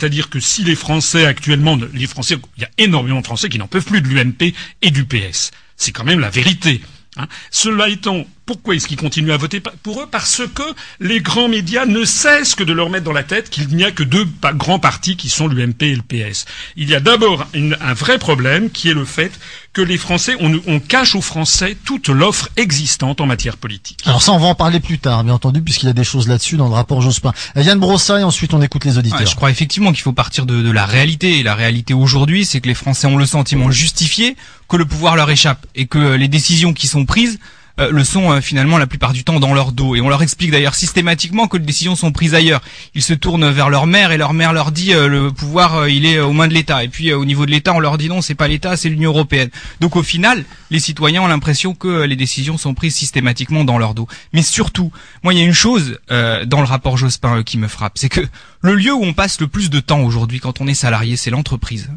[0.05, 3.57] C'est-à-dire que si les Français actuellement, les Français, il y a énormément de Français qui
[3.57, 5.49] n'en peuvent plus de l'UMP et du PS.
[5.77, 6.79] C'est quand même la vérité.
[7.17, 7.27] hein.
[7.49, 10.07] Cela étant, pourquoi est-ce qu'ils continuent à voter pour eux?
[10.09, 10.63] Parce que
[10.99, 13.91] les grands médias ne cessent que de leur mettre dans la tête qu'il n'y a
[13.91, 16.45] que deux grands partis qui sont l'UMP et le PS.
[16.75, 19.31] Il y a d'abord un vrai problème qui est le fait
[19.73, 23.99] que les Français, on, on cache aux Français toute l'offre existante en matière politique.
[24.05, 26.27] Alors ça, on va en parler plus tard, bien entendu, puisqu'il y a des choses
[26.27, 27.33] là-dessus dans le rapport Jospin.
[27.57, 29.19] Euh, Yann Brossat, et ensuite on écoute les auditeurs.
[29.19, 31.39] Ouais, je crois effectivement qu'il faut partir de, de la réalité.
[31.39, 34.37] Et la réalité aujourd'hui, c'est que les Français ont le sentiment justifié
[34.69, 37.39] que le pouvoir leur échappe et que les décisions qui sont prises
[37.79, 39.95] euh, le sont euh, finalement la plupart du temps dans leur dos.
[39.95, 42.61] Et on leur explique d'ailleurs systématiquement que les décisions sont prises ailleurs.
[42.93, 45.89] Ils se tournent vers leur mère et leur mère leur dit euh, le pouvoir euh,
[45.89, 46.83] il est aux mains de l'État.
[46.83, 49.11] Et puis au niveau de l'État, on leur dit non, c'est pas l'État, c'est l'Union
[49.11, 49.49] européenne.
[49.81, 53.93] Donc au final, les citoyens ont l'impression que les décisions sont prises systématiquement dans leur
[53.93, 54.07] dos.
[54.33, 54.91] Mais surtout,
[55.23, 58.21] moi il y a une chose dans le rapport Jospin qui me frappe, c'est que
[58.61, 61.29] le lieu où on passe le plus de temps aujourd'hui quand on est salarié, c'est
[61.29, 61.89] l'entreprise.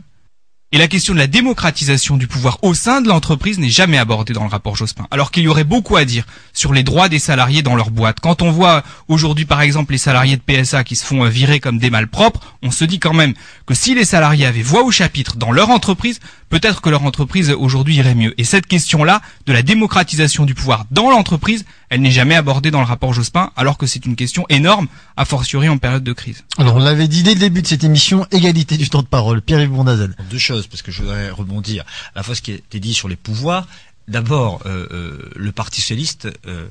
[0.71, 4.35] Et la question de la démocratisation du pouvoir au sein de l'entreprise n'est jamais abordée
[4.35, 5.07] dans le rapport Jospin.
[5.11, 8.21] Alors qu'il y aurait beaucoup à dire sur les droits des salariés dans leur boîte.
[8.21, 11.59] Quand on voit aujourd'hui par exemple les salariés de PSA qui se font euh, virer
[11.59, 13.33] comme des malpropres, on se dit quand même
[13.65, 17.51] que si les salariés avaient voix au chapitre dans leur entreprise, peut-être que leur entreprise
[17.51, 18.35] aujourd'hui irait mieux.
[18.37, 22.81] Et cette question-là de la démocratisation du pouvoir dans l'entreprise, elle n'est jamais abordée dans
[22.81, 26.45] le rapport Jospin, alors que c'est une question énorme, a fortiori en période de crise.
[26.59, 29.43] Alors on l'avait dit dès le début de cette émission, égalité du temps de parole.
[29.43, 30.15] Pierre-Yves Bondazel.
[30.31, 32.95] Deux choses, parce que je voudrais rebondir à la fois ce qui a été dit
[32.95, 33.67] sur les pouvoirs.
[34.07, 36.67] D'abord, euh, euh, le Parti socialiste, euh,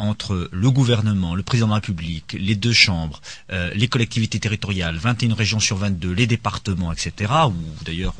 [0.00, 3.20] entre le gouvernement, le président de la République, les deux chambres,
[3.52, 8.14] euh, les collectivités territoriales, 21 régions sur 22, les départements, etc., où d'ailleurs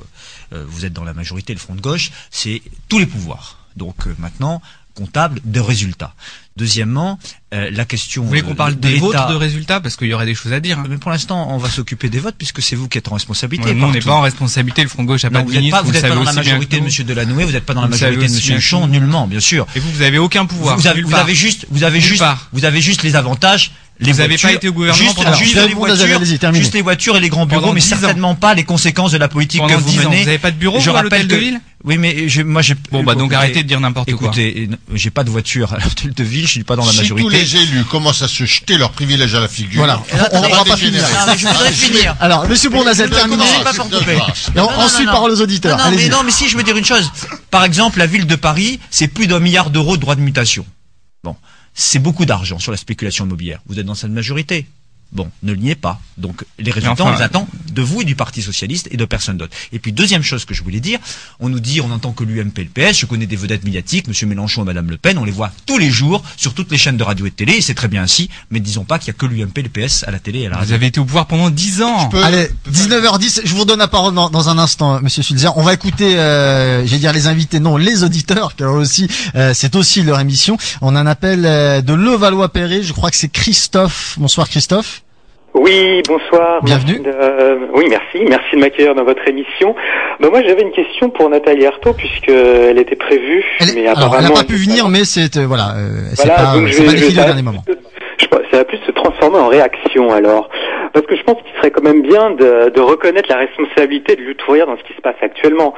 [0.52, 3.66] euh, vous êtes dans la majorité, le front de gauche, c'est tous les pouvoirs.
[3.76, 4.60] Donc euh, maintenant,
[5.00, 6.14] comptable de résultats.
[6.56, 7.18] Deuxièmement,
[7.54, 8.22] euh, la question.
[8.22, 10.34] Vous voulez qu'on euh, parle de des votes de résultats parce qu'il y aurait des
[10.34, 10.78] choses à dire.
[10.78, 10.84] hein.
[10.90, 13.70] Mais pour l'instant, on va s'occuper des votes puisque c'est vous qui êtes en responsabilité.
[13.70, 14.82] Ouais, nous, on n'est pas en responsabilité.
[14.82, 15.78] Le Front gauche n'a pas de vous n'êtes ministre.
[15.80, 16.84] pas, vous n'êtes pas dans la majorité de.
[16.84, 19.66] Monsieur Delanoë, vous n'êtes pas dans la majorité de Monsieur Chon, nullement, bien sûr.
[19.74, 20.76] Et vous, vous avez aucun pouvoir.
[20.76, 22.48] Vous, avez, vous juste, vous avez juste, part.
[22.52, 23.72] vous avez juste les avantages.
[24.02, 26.62] Les Vous avez voitures, pas été au gouvernement juste, pendant juste les voitures, terminez.
[26.62, 27.96] juste les voitures et les grands bureaux, Pendant mais dix ans.
[28.00, 30.10] certainement pas les conséquences de la politique Pendant que vous 10 ans.
[30.10, 30.22] menez.
[30.22, 31.60] Vous avez pas de bureau, Je vous, à rappelle l'hôtel de ville?
[31.84, 32.74] Oui, mais je, moi j'ai.
[32.90, 34.28] Bon, bah, donc arrêtez de dire n'importe quoi.
[34.28, 36.98] Écoutez, j'ai pas de voiture à l'hôtel de ville, je suis pas dans la Si
[36.98, 37.24] majorité.
[37.26, 40.00] tous les élus commencent à se jeter leurs privilèges à la figure, Voilà.
[40.10, 41.02] ça On- on va pas finir.
[41.36, 42.16] Je voudrais finir.
[42.20, 43.44] Alors, Monsieur Mais terminé.
[44.56, 45.76] ensuite, parole aux auditeurs.
[45.78, 47.10] Non, mais non, mais si, je veux dire une chose.
[47.50, 50.64] Par exemple, la ville de Paris, c'est plus d'un milliard d'euros de droits de mutation.
[51.22, 51.36] Bon.
[51.74, 53.60] C'est beaucoup d'argent sur la spéculation immobilière.
[53.66, 54.66] Vous êtes dans cette majorité.
[55.12, 56.00] Bon, ne le niez pas.
[56.18, 59.04] Donc, les résultats, enfin, on les attend de vous et du Parti Socialiste et de
[59.04, 59.56] personne d'autre.
[59.72, 60.98] Et puis, deuxième chose que je voulais dire,
[61.40, 64.08] on nous dit, on entend que l'UMP et le PS, je connais des vedettes médiatiques,
[64.08, 66.78] Monsieur Mélenchon et Madame Le Pen, on les voit tous les jours sur toutes les
[66.78, 69.08] chaînes de radio et de télé, et c'est très bien ainsi, mais disons pas qu'il
[69.08, 70.74] y a que l'UMP et le PS à la télé et à la Vous radio.
[70.74, 72.08] avez été au pouvoir pendant 10 ans.
[72.08, 75.22] peux- Allez, peut- 19h10, je vous redonne la parole dans, dans un instant, euh, Monsieur
[75.22, 75.56] Sulzer.
[75.56, 79.74] On va écouter, euh, j'ai dire les invités, non, les auditeurs, car aussi, euh, c'est
[79.76, 80.56] aussi leur émission.
[80.80, 84.16] On a un appel euh, de Levallois-Perret, je crois que c'est Christophe.
[84.18, 85.02] Bonsoir Christophe.
[85.54, 86.62] Oui, bonsoir.
[86.62, 87.00] Bienvenue.
[87.04, 88.24] Merci de- euh, oui, merci.
[88.28, 89.74] Merci de m'accueillir dans votre émission.
[90.20, 93.44] Bah, moi, j'avais une question pour Nathalie Arthaud, puisqu'elle était prévue.
[93.60, 96.26] Elle, mais alors, elle n'a apparemment, pas pu venir, mais c'est, euh, voilà, euh, c'est
[96.26, 97.62] Voilà, pas, je pas vais- je défilé au dernier moment.
[97.66, 100.48] Je ça va plus se transformer en réaction alors.
[100.92, 104.22] Parce que je pense qu'il serait quand même bien de, de reconnaître la responsabilité de
[104.22, 105.72] Lutourière dans ce qui se passe actuellement.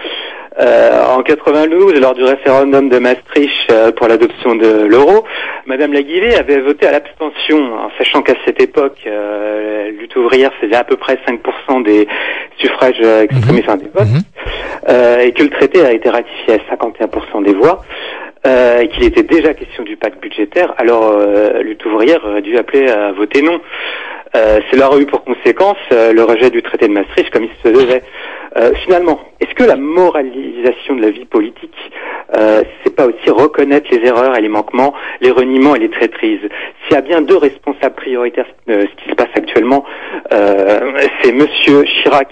[0.61, 5.25] Euh, en 92, lors du référendum de Maastricht euh, pour l'adoption de l'euro,
[5.67, 10.75] Madame Laguilet avait voté à l'abstention, en sachant qu'à cette époque, euh, lutte ouvrière faisait
[10.77, 12.07] à peu près 5% des
[12.59, 14.21] suffrages euh, exprimés, enfin des votes, Mhm.
[14.91, 17.81] euh, et que le traité a été ratifié à 51% des voix
[18.47, 22.59] euh, et qu'il était déjà question du pacte budgétaire, alors euh, lutte ouvrière aurait dû
[22.59, 23.59] appeler à voter non.
[24.35, 27.51] Euh, cela aurait eu pour conséquence euh, le rejet du traité de Maastricht comme il
[27.63, 28.03] se devait.
[28.57, 31.75] Euh, finalement, est-ce que la moralisation de la vie politique,
[32.37, 36.49] euh, c'est pas aussi reconnaître les erreurs et les manquements, les reniements et les traîtrises
[36.85, 39.85] S'il y a bien deux responsables prioritaires de ce qui se passe actuellement,
[40.33, 42.29] euh, c'est Monsieur Chirac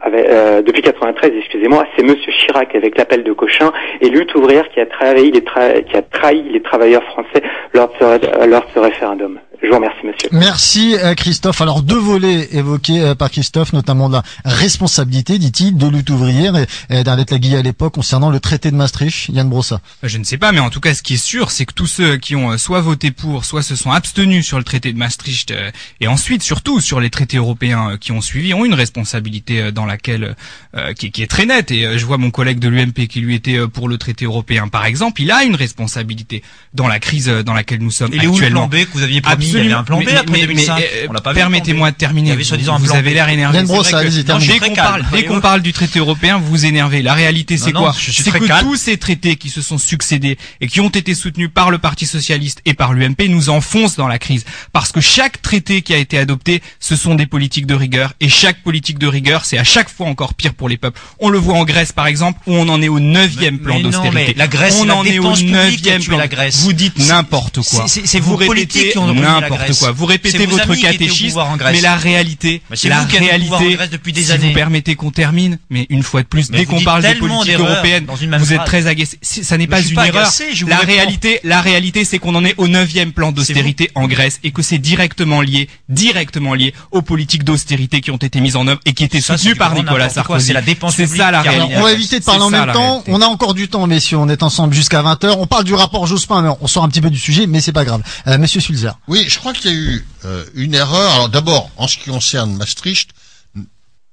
[0.00, 4.68] avec, euh, depuis 93, excusez-moi, c'est Monsieur Chirac avec l'appel de Cochin et lutte ouvrière
[4.68, 9.40] qui a trahi les, qui a trahi les travailleurs français lors de ce référendum.
[9.62, 10.28] Je vous remercie, monsieur.
[10.32, 11.60] Merci euh, Christophe.
[11.60, 16.56] Alors deux volets évoqués euh, par Christophe, notamment de la responsabilité, dit-il, de lutte ouvrière
[16.56, 19.28] et, et d'Arlette Laguille à l'époque concernant le traité de Maastricht.
[19.30, 19.80] Yann Brossa.
[20.02, 21.86] Je ne sais pas, mais en tout cas, ce qui est sûr, c'est que tous
[21.86, 24.98] ceux qui ont euh, soit voté pour, soit se sont abstenus sur le traité de
[24.98, 28.74] Maastricht, euh, et ensuite, surtout, sur les traités européens euh, qui ont suivi, ont une
[28.74, 30.36] responsabilité euh, dans laquelle,
[30.76, 31.70] euh, qui, qui est très nette.
[31.70, 34.24] Et euh, je vois mon collègue de l'UMP qui lui était euh, pour le traité
[34.24, 36.42] européen, par exemple, il a une responsabilité
[36.74, 38.68] dans la crise euh, dans laquelle nous sommes le actuellement.
[38.68, 40.40] plan B que vous aviez promis Il y avait un plan B Mais- après mais-
[40.46, 40.76] 2005.
[40.78, 41.34] mais, euh, On pas.
[41.34, 42.28] Permettez-moi de terminer.
[42.28, 43.62] Il y avait soi-disant un vous avez l'air énervé.
[43.62, 47.02] Dès qu'on parle, dès qu'on parle du traité européen, vous vous énervez.
[47.02, 48.66] La réalité, c'est quoi C'est que calme.
[48.66, 52.06] tous ces traités qui se sont succédés et qui ont été soutenus par le Parti
[52.06, 54.44] socialiste et par l'UMP nous enfoncent dans la crise.
[54.72, 58.14] Parce que chaque traité qui a été adopté, ce sont des politiques de rigueur.
[58.20, 61.00] Et chaque politique de rigueur, c'est à chaque fois encore pire pour les peuples.
[61.18, 64.34] On le voit en Grèce, par exemple, où on en est au neuvième plan d'austérité.
[64.36, 66.18] la Grèce, on en est au neuvième plan.
[66.18, 66.60] la Grèce.
[66.62, 67.84] Vous dites n'importe quoi.
[67.86, 69.92] C'est- Vous politiques qui ont n'importe quoi.
[69.92, 71.40] Vous répétez votre catéchisme,
[71.72, 74.48] mais la réalité, la réalité, depuis des si années.
[74.48, 77.58] vous permettez qu'on termine, mais une fois de plus, Mais dès qu'on parle des politiques
[77.58, 79.18] européennes, dans une même vous êtes très agacé.
[79.22, 80.30] Si- Ça n'est pas une pas erreur.
[80.66, 84.50] la réalité, la réalité, c'est qu'on en est au neuvième plan d'austérité en Grèce et
[84.50, 88.80] que c'est directement lié, directement lié aux politiques d'austérité qui ont été mises en œuvre
[88.86, 90.46] et qui étaient soutenues par Nicolas Sarkozy.
[90.48, 91.74] c'est la dépense C'est ça la réalité.
[91.76, 93.02] On va éviter de parler en même temps.
[93.08, 94.18] On a encore du temps, messieurs.
[94.18, 95.34] On est ensemble jusqu'à 20h.
[95.38, 97.72] On parle du rapport Jospin, mais on sort un petit peu du sujet, mais c'est
[97.72, 98.02] pas grave.
[98.26, 98.98] Euh, Monsieur Sulzer.
[99.08, 101.12] Oui, je crois qu'il y a eu euh, une erreur.
[101.14, 103.10] Alors d'abord, en ce qui concerne Maastricht,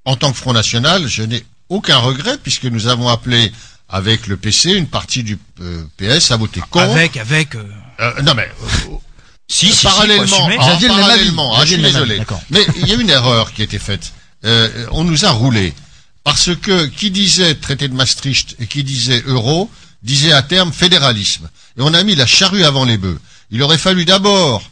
[0.06, 3.52] en tant que Front National, je n'ai aucun regret puisque nous avons appelé
[3.90, 6.92] avec le PC une partie du euh, PS à voter contre.
[6.92, 7.56] Avec, avec.
[7.56, 7.64] euh,
[8.00, 8.96] Euh, non mais euh,
[9.50, 10.88] Si, si, si, parallèlement, le même avis.
[10.88, 12.22] parallèlement, ah, je suis désolé.
[12.52, 14.14] Mais il y a une erreur qui a été faite.
[14.46, 15.74] Euh, on nous a roulé
[16.24, 19.70] parce que qui disait traité de Maastricht et qui disait euro
[20.04, 21.50] disait à terme fédéralisme.
[21.78, 23.20] Et on a mis la charrue avant les bœufs.
[23.52, 24.64] Il aurait fallu d'abord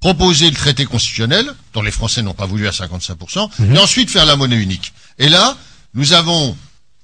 [0.00, 3.76] proposer le traité constitutionnel, dont les Français n'ont pas voulu à 55%, Mhm.
[3.76, 4.92] et ensuite faire la monnaie unique.
[5.18, 5.56] Et là,
[5.94, 6.56] nous avons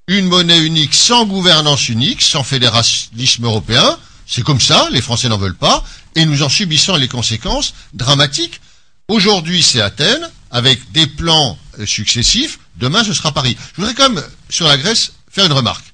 [0.09, 3.99] une monnaie unique sans gouvernance unique, sans fédéralisme européen.
[4.27, 8.61] C'est comme ça, les Français n'en veulent pas, et nous en subissons les conséquences dramatiques.
[9.09, 12.59] Aujourd'hui, c'est Athènes, avec des plans euh, successifs.
[12.77, 13.57] Demain, ce sera Paris.
[13.73, 15.85] Je voudrais quand même, sur la Grèce, faire une remarque.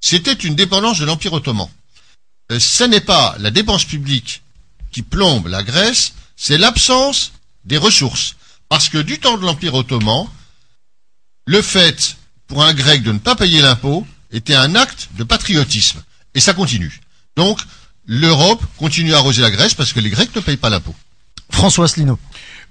[0.00, 1.68] C'était une dépendance de l'Empire ottoman.
[2.52, 4.42] Euh, ce n'est pas la dépense publique
[4.92, 7.32] qui plombe la Grèce, c'est l'absence
[7.64, 8.36] des ressources.
[8.68, 10.26] Parce que du temps de l'Empire ottoman,
[11.46, 12.16] le fait
[12.46, 16.02] pour un Grec de ne pas payer l'impôt était un acte de patriotisme.
[16.34, 17.00] Et ça continue.
[17.36, 17.60] Donc,
[18.06, 20.94] l'Europe continue à arroser la Grèce parce que les Grecs ne payent pas l'impôt.
[21.50, 22.18] François Asselineau.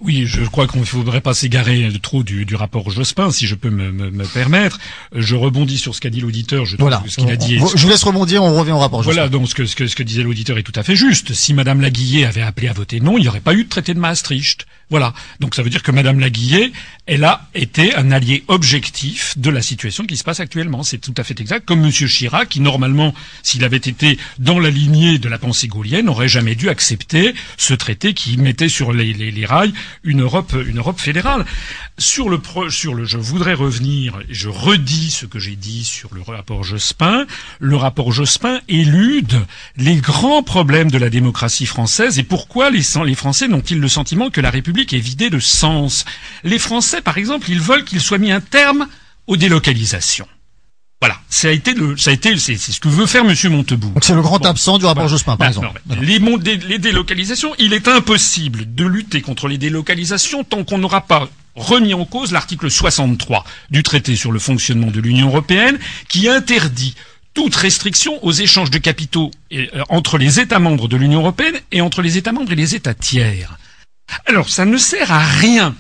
[0.04, 3.56] Oui, je crois qu'on ne faudrait pas s'égarer trop du, du rapport Jospin, si je
[3.56, 4.78] peux me, me- me permettre.
[5.16, 6.66] Je rebondis sur ce qu'a dit l'auditeur.
[6.66, 7.02] Je Voilà.
[7.08, 7.58] ce qu'il a dit.
[7.58, 9.14] Je vous laisse rebondir, on revient au rapport Jospin.
[9.14, 11.34] Voilà, donc ce que, ce, que, ce que disait l'auditeur est tout à fait juste.
[11.34, 13.94] Si Madame Laguillet avait appelé à voter non, il n'y aurait pas eu de traité
[13.94, 14.66] de Maastricht.
[14.90, 15.14] Voilà.
[15.40, 16.72] Donc ça veut dire que Madame Laguillet,
[17.08, 20.84] elle a été un allié objectif de la situation qui se passe actuellement.
[20.84, 21.66] C'est tout à fait exact.
[21.66, 26.06] Comme Monsieur Chirac, qui normalement, s'il avait été dans la lignée de la pensée gaulienne,
[26.08, 30.56] n'aurait jamais dû accepter ce traité qui mettait sur les, les, les rails une Europe,
[30.68, 31.46] une Europe fédérale.
[31.98, 36.22] Sur le, sur le, je voudrais revenir, je redis ce que j'ai dit sur le
[36.22, 37.26] rapport Jospin.
[37.60, 39.40] Le rapport Jospin élude
[39.78, 44.30] les grands problèmes de la démocratie française et pourquoi les, les Français n'ont-ils le sentiment
[44.30, 46.06] que la République est vidée de sens?
[46.44, 48.88] Les Français, par exemple, ils veulent qu'il soit mis un terme
[49.28, 50.28] aux délocalisations.
[51.04, 53.50] Voilà, ça a été le, ça a été, c'est c'est ce que veut faire Monsieur
[53.50, 53.92] Montebourg.
[53.92, 55.10] Donc c'est le grand absent du rapport Voilà.
[55.10, 55.82] Jospin, par Bah, exemple.
[56.02, 60.78] les, mon- dé- les délocalisations, il est impossible de lutter contre les délocalisations tant qu'on
[60.78, 65.78] n'aura pas remis en cause l'article 63 du traité sur le fonctionnement de l'Union européenne
[66.08, 66.96] qui interdit
[67.34, 71.56] toute restriction aux échanges de capitaux et, euh, entre les États membres de l'Union européenne
[71.74, 73.58] et entre les États membres et les États tiers.
[74.26, 75.76] Alors, ça ne sert à rien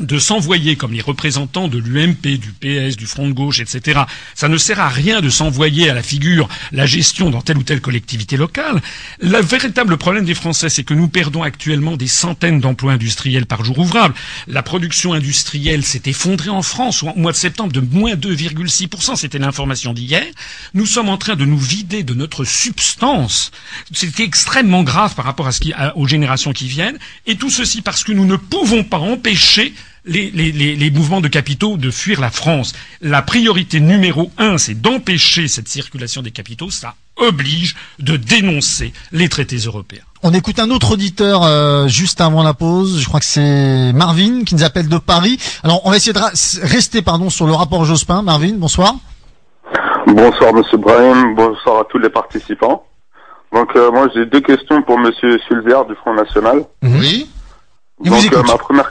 [0.00, 4.00] de s'envoyer comme les représentants de l'UMP, du PS, du Front de gauche, etc.
[4.34, 7.62] Ça ne sert à rien de s'envoyer à la figure la gestion dans telle ou
[7.62, 8.80] telle collectivité locale.
[9.20, 13.66] Le véritable problème des Français, c'est que nous perdons actuellement des centaines d'emplois industriels par
[13.66, 14.14] jour ouvrable.
[14.48, 19.16] La production industrielle s'est effondrée en France au mois de septembre de moins 2,6%.
[19.16, 20.24] C'était l'information d'hier.
[20.72, 23.50] Nous sommes en train de nous vider de notre substance.
[23.92, 26.98] C'est extrêmement grave par rapport à ce qui, aux générations qui viennent.
[27.26, 29.74] Et tout ceci parce que nous ne pouvons pas empêcher
[30.04, 32.72] les, les, les, les mouvements de capitaux de fuir la France.
[33.00, 36.70] La priorité numéro un, c'est d'empêcher cette circulation des capitaux.
[36.70, 40.02] Ça oblige de dénoncer les traités européens.
[40.22, 43.00] On écoute un autre auditeur euh, juste avant la pause.
[43.00, 45.38] Je crois que c'est Marvin qui nous appelle de Paris.
[45.62, 46.20] Alors on va essayer de
[46.66, 48.22] rester pardon sur le rapport Jospin.
[48.22, 48.94] Marvin, bonsoir.
[50.06, 52.84] Bonsoir Monsieur Brahim, bonsoir à tous les participants.
[53.52, 56.64] Donc euh, moi j'ai deux questions pour Monsieur Sulzer du Front National.
[56.82, 57.28] Oui.
[58.04, 58.90] Il vous Donc euh, ma première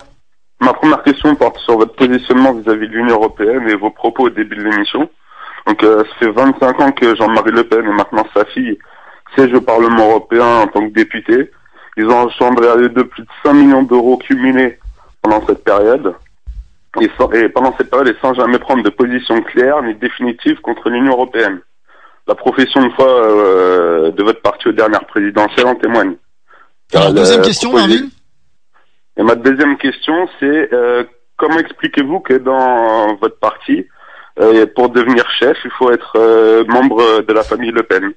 [0.62, 4.30] ma première question porte sur votre positionnement vis-à-vis de l'Union européenne et vos propos au
[4.30, 5.10] début de l'émission.
[5.68, 8.78] Donc euh, ça fait 25 ans que Jean-Marie Le Pen et maintenant sa fille
[9.36, 11.52] siègent au Parlement européen en tant que député.
[11.98, 14.80] Ils ont engendré à eux deux plus de 5 millions d'euros cumulés
[15.22, 16.16] pendant cette période.
[17.00, 20.60] Et, sans- et pendant cette période, et sans jamais prendre de position claire ni définitive
[20.62, 21.60] contre l'Union européenne.
[22.28, 26.16] La profession de foi euh, de votre parti aux dernières présidentielles en témoigne.
[26.94, 28.08] Alors, deuxième euh, question, Marvin.
[29.18, 31.04] Et ma deuxième question, c'est euh,
[31.38, 33.86] comment expliquez-vous que dans votre parti,
[34.40, 38.12] euh, pour devenir chef, il faut être euh, membre de la famille Le Pen?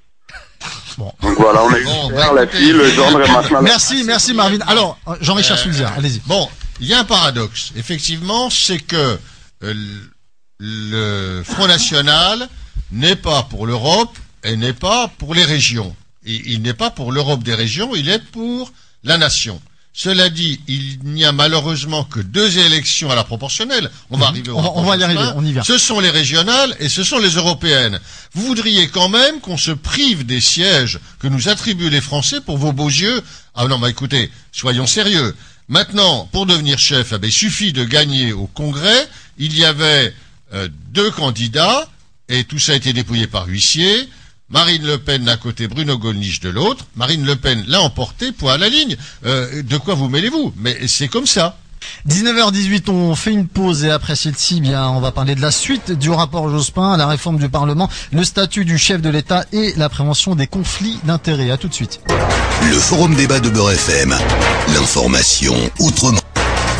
[0.96, 1.12] Bon.
[1.22, 4.04] Donc voilà, on a eu Bon, bah, la fille, le gendre et maintenant la- Merci,
[4.04, 4.58] merci Marvin.
[4.68, 6.20] Alors euh, Jean-Richard Sulzer, allez-y.
[6.26, 6.48] Bon,
[6.80, 7.72] il y a un paradoxe.
[7.76, 9.18] Effectivement, c'est que
[9.64, 9.74] euh,
[10.60, 12.48] le Front National
[12.92, 15.94] n'est pas pour l'Europe et n'est pas pour les régions.
[16.26, 19.60] Il n'est pas pour l'Europe des régions, il est pour la nation.
[19.96, 23.90] Cela dit, il n'y a malheureusement que deux élections à la proportionnelle.
[24.10, 24.30] On va Mhm.
[24.32, 25.62] arriver au On va- rapport on va y arriver, on y vient.
[25.62, 28.00] Ce sont les régionales et ce sont les européennes.
[28.34, 32.58] Vous voudriez quand même qu'on se prive des sièges que nous attribuent les Français pour
[32.58, 33.22] vos beaux yeux
[33.54, 35.32] Ah non, bah écoutez, soyons sérieux.
[35.68, 39.08] Maintenant, pour devenir chef, eh ben, il suffit de gagner au Congrès.
[39.38, 40.12] Il y avait
[40.52, 41.88] euh, deux candidats
[42.28, 44.08] et tout ça a été dépouillé par huissier.
[44.50, 46.84] Marine Le Pen d'un côté, Bruno Gollnisch de l'autre.
[46.96, 48.96] Marine Le Pen l'a emporté, point à la ligne.
[49.24, 50.52] Euh, de quoi vous mêlez-vous?
[50.56, 51.56] Mais c'est comme ça.
[52.08, 55.92] 19h18, on fait une pause et après celle-ci, bien, on va parler de la suite
[55.92, 59.88] du rapport Jospin, la réforme du Parlement, le statut du chef de l'État et la
[59.88, 61.50] prévention des conflits d'intérêts.
[61.50, 62.00] À tout de suite.
[62.62, 64.14] Le forum débat de Beurre FM.
[64.74, 66.20] L'information autrement.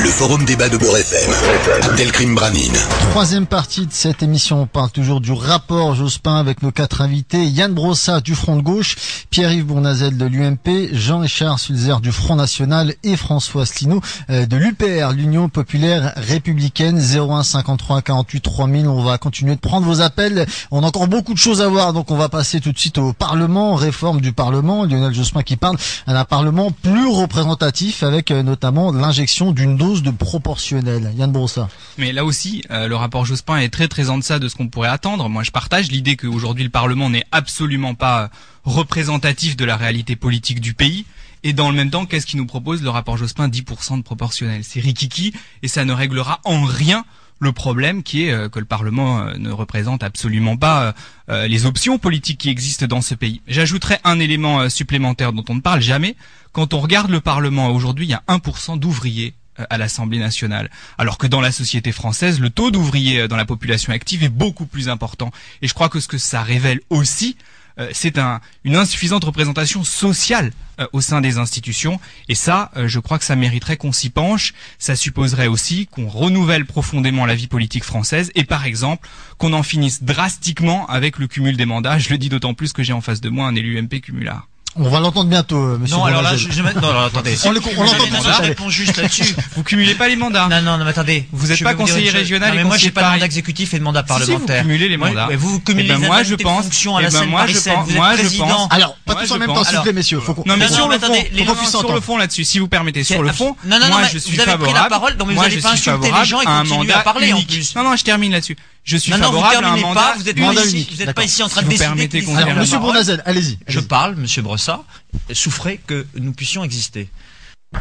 [0.02, 1.96] Le forum débat de Beurre FM.
[1.96, 2.72] Delcrime Branine.
[3.10, 7.46] Troisième partie de cette émission, on parle toujours du rapport Jospin avec nos quatre invités.
[7.46, 8.96] Yann Brossat du Front de Gauche,
[9.30, 15.12] Pierre-Yves Bournazel de l'UMP, Jean-Richard Sulzer du Front National et François Asselineau euh, de l'UPR,
[15.14, 18.88] l'Union Populaire Républicaine 01 53 48 3000.
[18.88, 20.46] On va continuer de prendre vos appels.
[20.70, 22.98] On a encore beaucoup de choses à voir, donc on va passer tout de suite
[22.98, 24.84] au Parlement, réforme du Parlement.
[24.84, 25.76] Lionel Jospin qui parle
[26.06, 31.12] d'un Parlement plus représentatif avec euh, notamment l'injection d'une dose de proportionnel.
[31.14, 31.68] Yann Brossat.
[31.98, 34.68] Mais là aussi, euh, le rapport Jospin est très très en deçà de ce qu'on
[34.68, 35.28] pourrait attendre.
[35.28, 38.30] Moi, je partage l'idée qu'aujourd'hui le Parlement n'est absolument pas
[38.64, 41.04] représentatif de la réalité politique du pays.
[41.42, 44.64] Et dans le même temps, qu'est-ce qu'il nous propose le rapport Jospin 10% de proportionnel.
[44.64, 47.04] C'est rikiki et ça ne réglera en rien
[47.40, 50.94] le problème qui est euh, que le Parlement euh, ne représente absolument pas
[51.28, 53.42] les options politiques qui existent dans ce pays.
[53.48, 56.16] J'ajouterai un élément supplémentaire dont on ne parle jamais.
[56.52, 60.70] Quand on regarde le Parlement aujourd'hui, il y a 1% d'ouvriers à l'Assemblée nationale.
[60.98, 64.28] Alors que dans la société française, le taux d'ouvriers euh, dans la population active est
[64.28, 65.30] beaucoup plus important.
[65.62, 67.36] Et je crois que ce que ça révèle aussi,
[67.78, 71.98] euh, c'est un, une insuffisante représentation sociale euh, au sein des institutions.
[72.28, 74.54] Et ça, euh, je crois que ça mériterait qu'on s'y penche.
[74.78, 79.62] Ça supposerait aussi qu'on renouvelle profondément la vie politique française et par exemple qu'on en
[79.62, 81.98] finisse drastiquement avec le cumul des mandats.
[81.98, 84.48] Je le dis d'autant plus que j'ai en face de moi un élu MP cumulard.
[84.76, 85.96] On va l'entendre bientôt, euh, monsieur.
[85.96, 87.36] Non, alors là, je, je, non, alors attendez.
[87.44, 89.34] On le- on l'entend tous, juste là-dessus.
[89.56, 90.48] Vous cumulez pas les mandats.
[90.48, 91.28] Non, non, non, mais attendez.
[91.30, 93.26] Vous êtes Je pas vous conseiller régional Non, et mais moi, j'ai pas de mandat
[93.26, 94.62] exécutif et de mandat si, vous parlementaire.
[94.62, 95.28] cumulez les Ouais, mandats.
[95.28, 97.28] ouais, vous Eh cumulez ben les moi, je pense- fonction à eh la ben scène
[97.28, 99.82] moi, je pense- Vous moi, je pense- Alors, pas tous en même temps, s'il vous
[99.82, 100.18] plaît, messieurs.
[100.20, 102.66] Faut qu'on- Non mais sur le mais attendez, fond, sur le fond là-dessus, si vous
[102.68, 104.80] permettez, sur le fond, non, non, non, moi mais je suis vous avez pris la
[104.82, 104.88] favorable.
[104.90, 107.48] parole, donc vous je pas insulté les favorable gens et mandat à parler, en unique.
[107.48, 107.74] plus.
[107.76, 108.56] Non non, je termine là-dessus.
[108.86, 110.60] Je suis Non, non, vous favorable à un terminez mandat pas, vous êtes pas Mandat
[110.64, 111.14] ici, unique, vous n'êtes d'accord.
[111.14, 111.86] pas ici en train Si de vous décider.
[111.86, 112.78] permettez qu'on vous la monsieur.
[112.78, 113.58] Bournazel, allez-y.
[113.66, 114.84] Je parle, monsieur Brossat,
[115.32, 117.08] souffrez que nous puissions exister.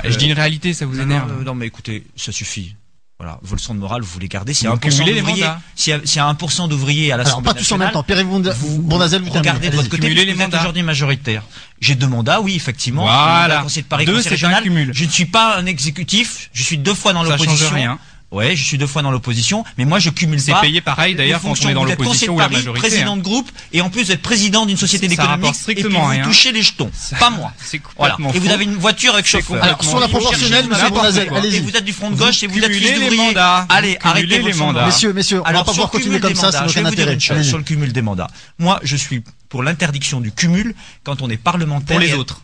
[0.03, 1.31] Je dis une réalité, ça vous Non, énerve.
[1.31, 2.75] non, non, mais écoutez, ça suffit.
[3.19, 4.53] Voilà, vos leçons de morale, vous voulez garder.
[4.53, 6.67] S'il y a Vous 1% cumulez les d'ouvriers, s'il y a, s'il y a 1%
[6.67, 8.25] d'ouvriers à Alors, l'Assemblée pas tous en même nationale, temps.
[8.25, 9.49] Bourna- vous Bournazel, vous terminez.
[9.51, 10.59] regardez de votre côté, les vous êtes mandats.
[10.59, 11.43] aujourd'hui majoritaire.
[11.79, 13.03] J'ai deux mandats, oui, effectivement.
[13.03, 13.61] Voilà.
[13.61, 14.63] Conseiller de Paris, Deux, c'est un régional.
[14.63, 14.91] cumul.
[14.93, 17.75] Je ne suis pas un exécutif, je suis deux fois dans Ça change l'opposition.
[17.75, 17.99] rien.
[18.33, 20.61] Ouais, je suis deux fois dans l'opposition, mais moi je cumule C'est pas.
[20.61, 22.79] payé pareil, d'ailleurs, quand on est dans Vous êtes l'opposition conseiller ou la Paris, majorité,
[22.87, 23.17] président hein.
[23.17, 26.23] de groupe, et en plus vous êtes président d'une société d'économie, et puis vous rien.
[26.23, 26.89] touchez les jetons.
[27.19, 27.53] Pas moi.
[27.63, 28.17] C'est Voilà.
[28.33, 29.63] Et vous avez une voiture avec C'est chauffeur.
[29.63, 31.57] Alors, sur la proportionnelle, monsieur Bournazel, allez-y.
[31.57, 33.17] Et vous êtes du front de gauche et vous êtes fils d'ouvrier.
[33.17, 33.67] mandats.
[33.69, 34.87] Allez, arrêtez les mandats.
[34.87, 36.73] Messieurs, messieurs, on va Alors, pas sur pouvoir continuer cumul comme ça, ça n'a je
[36.73, 37.13] vais aucun vous dire intérêt.
[37.13, 37.49] une chose Allez-y.
[37.49, 38.27] sur le cumul des mandats.
[38.57, 41.97] Moi, je suis pour l'interdiction du cumul quand on est parlementaire.
[41.97, 42.41] Pour les autres.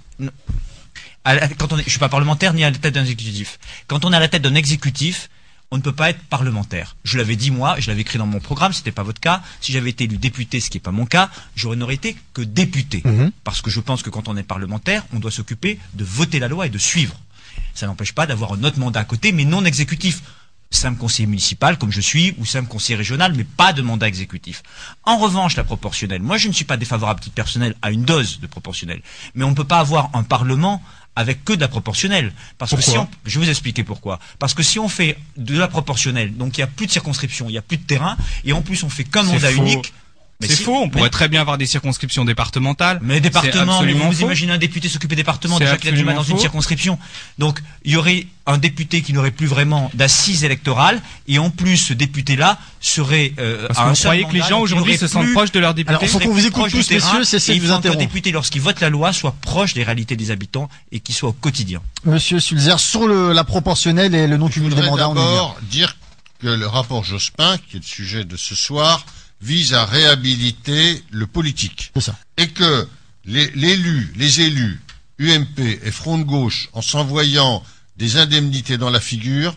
[1.57, 3.57] Quand on est, je suis pas parlementaire ni à la tête d'un exécutif.
[3.87, 5.29] Quand on est à la tête d'un exécutif,
[5.71, 6.95] on ne peut pas être parlementaire.
[7.03, 9.41] Je l'avais dit moi, je l'avais écrit dans mon programme, c'était pas votre cas.
[9.61, 12.41] Si j'avais été élu député, ce qui est pas mon cas, j'aurais n'aurais été que
[12.41, 13.01] député.
[13.05, 13.31] Mhm.
[13.43, 16.47] Parce que je pense que quand on est parlementaire, on doit s'occuper de voter la
[16.47, 17.15] loi et de suivre.
[17.75, 20.21] Ça n'empêche pas d'avoir un autre mandat à côté, mais non exécutif.
[20.71, 24.61] Simple conseiller municipal, comme je suis, ou simple conseiller régional, mais pas de mandat exécutif.
[25.03, 26.21] En revanche, la proportionnelle.
[26.21, 29.01] Moi, je ne suis pas défavorable à titre personnel à une dose de proportionnelle.
[29.33, 30.83] Mais on ne peut pas avoir un parlement
[31.15, 32.31] avec que de la proportionnelle.
[32.57, 34.19] Parce que si on, je vais vous expliquer pourquoi.
[34.39, 37.47] Parce que si on fait de la proportionnelle, donc il n'y a plus de circonscription,
[37.49, 39.61] il n'y a plus de terrain, et en plus on fait qu'un C'est mandat faux.
[39.61, 39.93] unique.
[40.41, 42.99] Mais C'est si- faux, on mais- pourrait très bien avoir des circonscriptions départementales.
[43.01, 46.05] mais département, mais vous imaginez un député s'occuper des départements, C'est déjà qu'il a du
[46.05, 46.97] mal dans une circonscription.
[47.39, 51.75] Donc, il y aurait un député qui n'aurait plus vraiment d'assises électorales, et en plus,
[51.75, 54.97] ce député-là serait, euh, Parce à que un vous seul croyez que les gens aujourd'hui
[54.97, 57.37] se sentent plus- proches de leurs députés Alors, faut qu'on vous écoute tous, messieurs, c'est-
[57.53, 57.99] il vous faut qu'un interrompre.
[57.99, 61.33] député, lorsqu'il vote la loi, soit proche des réalités des habitants et qu'il soit au
[61.33, 61.81] quotidien.
[62.05, 65.97] Monsieur Sulzer, sur le, la proportionnelle et le Je non-cumul des voudrais mandats, d'abord dire
[66.41, 69.05] que le rapport Jospin, qui est le sujet de ce soir,
[69.41, 71.91] vise à réhabiliter le politique.
[71.95, 72.17] C'est ça.
[72.37, 72.87] Et que
[73.25, 74.79] les- l'élu, les élus,
[75.19, 77.63] UMP et Front de Gauche, en s'envoyant
[77.97, 79.55] des indemnités dans la figure,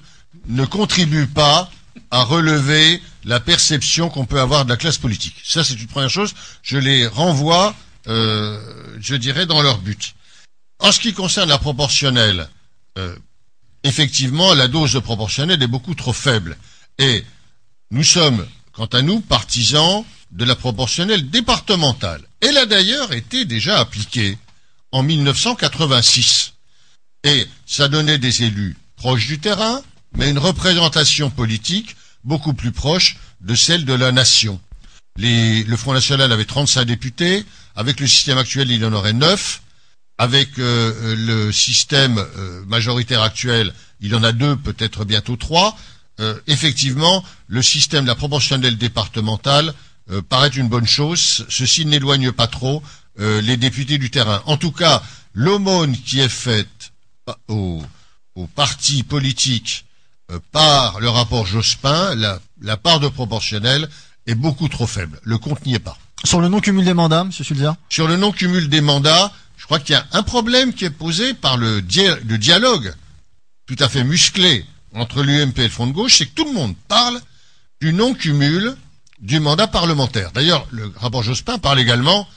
[0.48, 1.70] ne contribuent pas
[2.10, 5.36] à relever la perception qu'on peut avoir de la classe politique.
[5.44, 6.34] Ça, c'est une première chose.
[6.62, 7.74] Je les renvoie,
[8.08, 8.58] euh,
[9.00, 10.14] je dirais, dans leur but.
[10.80, 12.48] En ce qui concerne la proportionnelle,
[12.98, 13.14] euh,
[13.84, 16.56] effectivement, la dose de proportionnelle est beaucoup trop faible.
[16.98, 17.24] Et
[17.90, 22.22] nous sommes, quant à nous, partisans de la proportionnelle départementale.
[22.40, 24.38] Elle a d'ailleurs été déjà appliquée
[24.90, 26.54] en 1986.
[27.24, 29.82] Et ça donnait des élus proches du terrain,
[30.16, 34.60] mais une représentation politique beaucoup plus proche de celle de la nation.
[35.18, 37.44] Le Front National avait 35 députés,
[37.74, 39.62] avec le système actuel il en aurait 9,
[40.18, 45.76] avec euh, le système euh, majoritaire actuel il en a deux, peut-être bientôt trois.
[46.20, 49.72] Euh, effectivement, le système de la proportionnelle départementale
[50.10, 51.46] euh, paraît une bonne chose.
[51.48, 52.82] Ceci n'éloigne pas trop
[53.18, 54.42] euh, les députés du terrain.
[54.46, 55.02] En tout cas,
[55.32, 56.92] l'aumône qui est faite
[57.48, 57.82] aux,
[58.34, 59.86] aux partis politiques
[60.30, 63.88] euh, par le rapport Jospin, la, la part de proportionnelle
[64.26, 65.18] est beaucoup trop faible.
[65.22, 65.96] Le compte n'y est pas.
[66.24, 67.72] Sur le non-cumul des mandats, monsieur Sulzer?
[67.88, 71.34] Sur le non-cumul des mandats, je crois qu'il y a un problème qui est posé
[71.34, 72.94] par le, dia- le dialogue
[73.66, 74.64] tout à fait musclé
[74.94, 77.20] entre l'UMP et le Front de gauche, c'est que tout le monde parle
[77.80, 78.76] du non-cumul
[79.20, 80.32] du mandat parlementaire.
[80.32, 82.28] D'ailleurs, le rapport Jospin parle également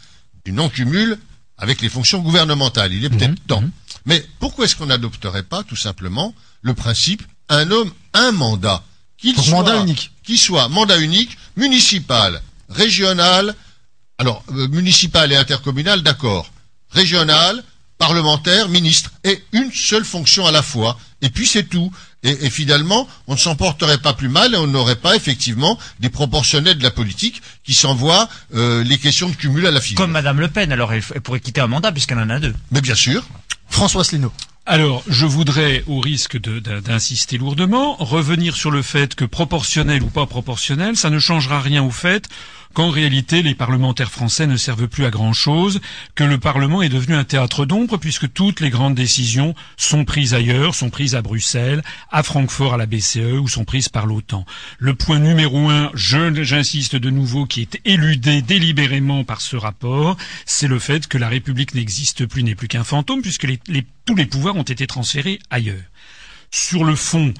[0.46, 1.18] du non-cumul
[1.58, 2.94] avec les fonctions gouvernementales.
[2.94, 3.64] Il est peut-être temps.
[4.06, 8.84] Mais pourquoi est-ce qu'on n'adopterait pas tout simplement le principe un homme, un mandat
[9.18, 10.12] qu'il soit, mandat unique.
[10.36, 13.56] Soit mandat unique, municipal, régional,
[14.18, 16.52] alors euh, municipal et intercommunal, d'accord.
[16.90, 17.64] Régional,
[17.98, 20.98] parlementaire, ministre, et une seule fonction à la fois.
[21.22, 21.92] Et puis c'est tout.
[22.26, 25.78] Et, et finalement, on ne s'en porterait pas plus mal et on n'aurait pas effectivement
[26.02, 30.04] des proportionnels de la politique qui s'envoient euh, les questions de cumul à la figure.
[30.04, 32.54] Comme Madame Le Pen, alors elle, elle pourrait quitter un mandat puisqu'elle en a deux.
[32.72, 33.24] Mais bien sûr.
[33.70, 34.34] François Asselineau.
[34.68, 40.26] Alors, je voudrais, au risque d'insister lourdement, revenir sur le fait que proportionnel ou pas
[40.26, 42.28] proportionnel, ça ne changera rien au fait
[42.74, 45.80] qu'en réalité, les parlementaires français ne servent plus à grand-chose,
[46.16, 50.34] que le Parlement est devenu un théâtre d'ombre, puisque toutes les grandes décisions sont prises
[50.34, 54.46] ailleurs, sont prises à Bruxelles, à Francfort, à la BCE, ou sont prises par l'OTAN.
[54.80, 60.18] Le point numéro un, je- j'insiste de nouveau, qui est éludé délibérément par ce rapport,
[60.46, 63.48] c'est le fait que la République n'existe plus, n'est plus qu'un fantôme, puisque
[64.06, 65.82] tous les pouvoirs ont été transférés ailleurs.
[66.52, 67.34] Sur le fond,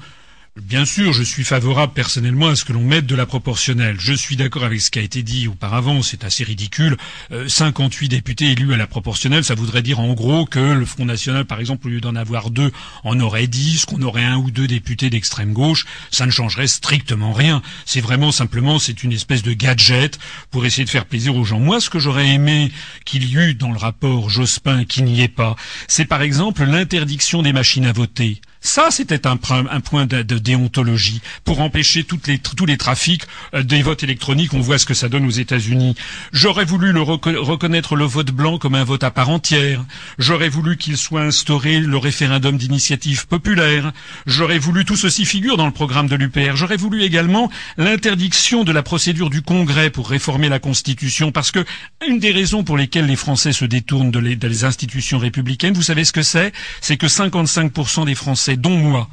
[0.62, 3.96] Bien sûr, je suis favorable personnellement à ce que l'on mette de la proportionnelle.
[4.00, 6.96] Je suis d'accord avec ce qui a été dit auparavant, c'est assez ridicule.
[7.30, 11.04] Euh, 58 députés élus à la proportionnelle, ça voudrait dire en gros que le Front
[11.04, 12.72] National, par exemple, au lieu d'en avoir deux,
[13.04, 15.84] en aurait dix, qu'on aurait un ou deux députés d'extrême gauche.
[16.10, 17.60] Ça ne changerait strictement rien.
[17.84, 20.18] C'est vraiment simplement, c'est une espèce de gadget
[20.50, 21.60] pour essayer de faire plaisir aux gens.
[21.60, 22.72] Moi, ce que j'aurais aimé
[23.04, 25.54] qu'il y eût dans le rapport Jospin, qui n'y est pas,
[25.86, 28.40] c'est par exemple l'interdiction des machines à voter.
[28.66, 33.22] Ça, c'était un, point de, déontologie pour empêcher tous les trafics
[33.54, 34.54] euh, des votes électroniques.
[34.54, 35.94] On voit ce que ça donne aux États-Unis.
[36.32, 39.84] J'aurais voulu reconnaître le vote blanc comme un vote à part entière.
[40.18, 43.92] J'aurais voulu qu'il soit instauré le référendum d'initiative populaire.
[44.26, 46.56] J'aurais voulu tout ceci figure dans le programme de l'UPR.
[46.56, 47.48] J'aurais voulu également
[47.78, 51.64] l'interdiction de la procédure du Congrès pour réformer la Constitution, parce que
[52.06, 55.82] une des raisons pour lesquelles les Français se détournent de les, des institutions républicaines, vous
[55.82, 56.52] savez ce que c'est?
[56.80, 59.08] C'est que 55% des Français, dont moi,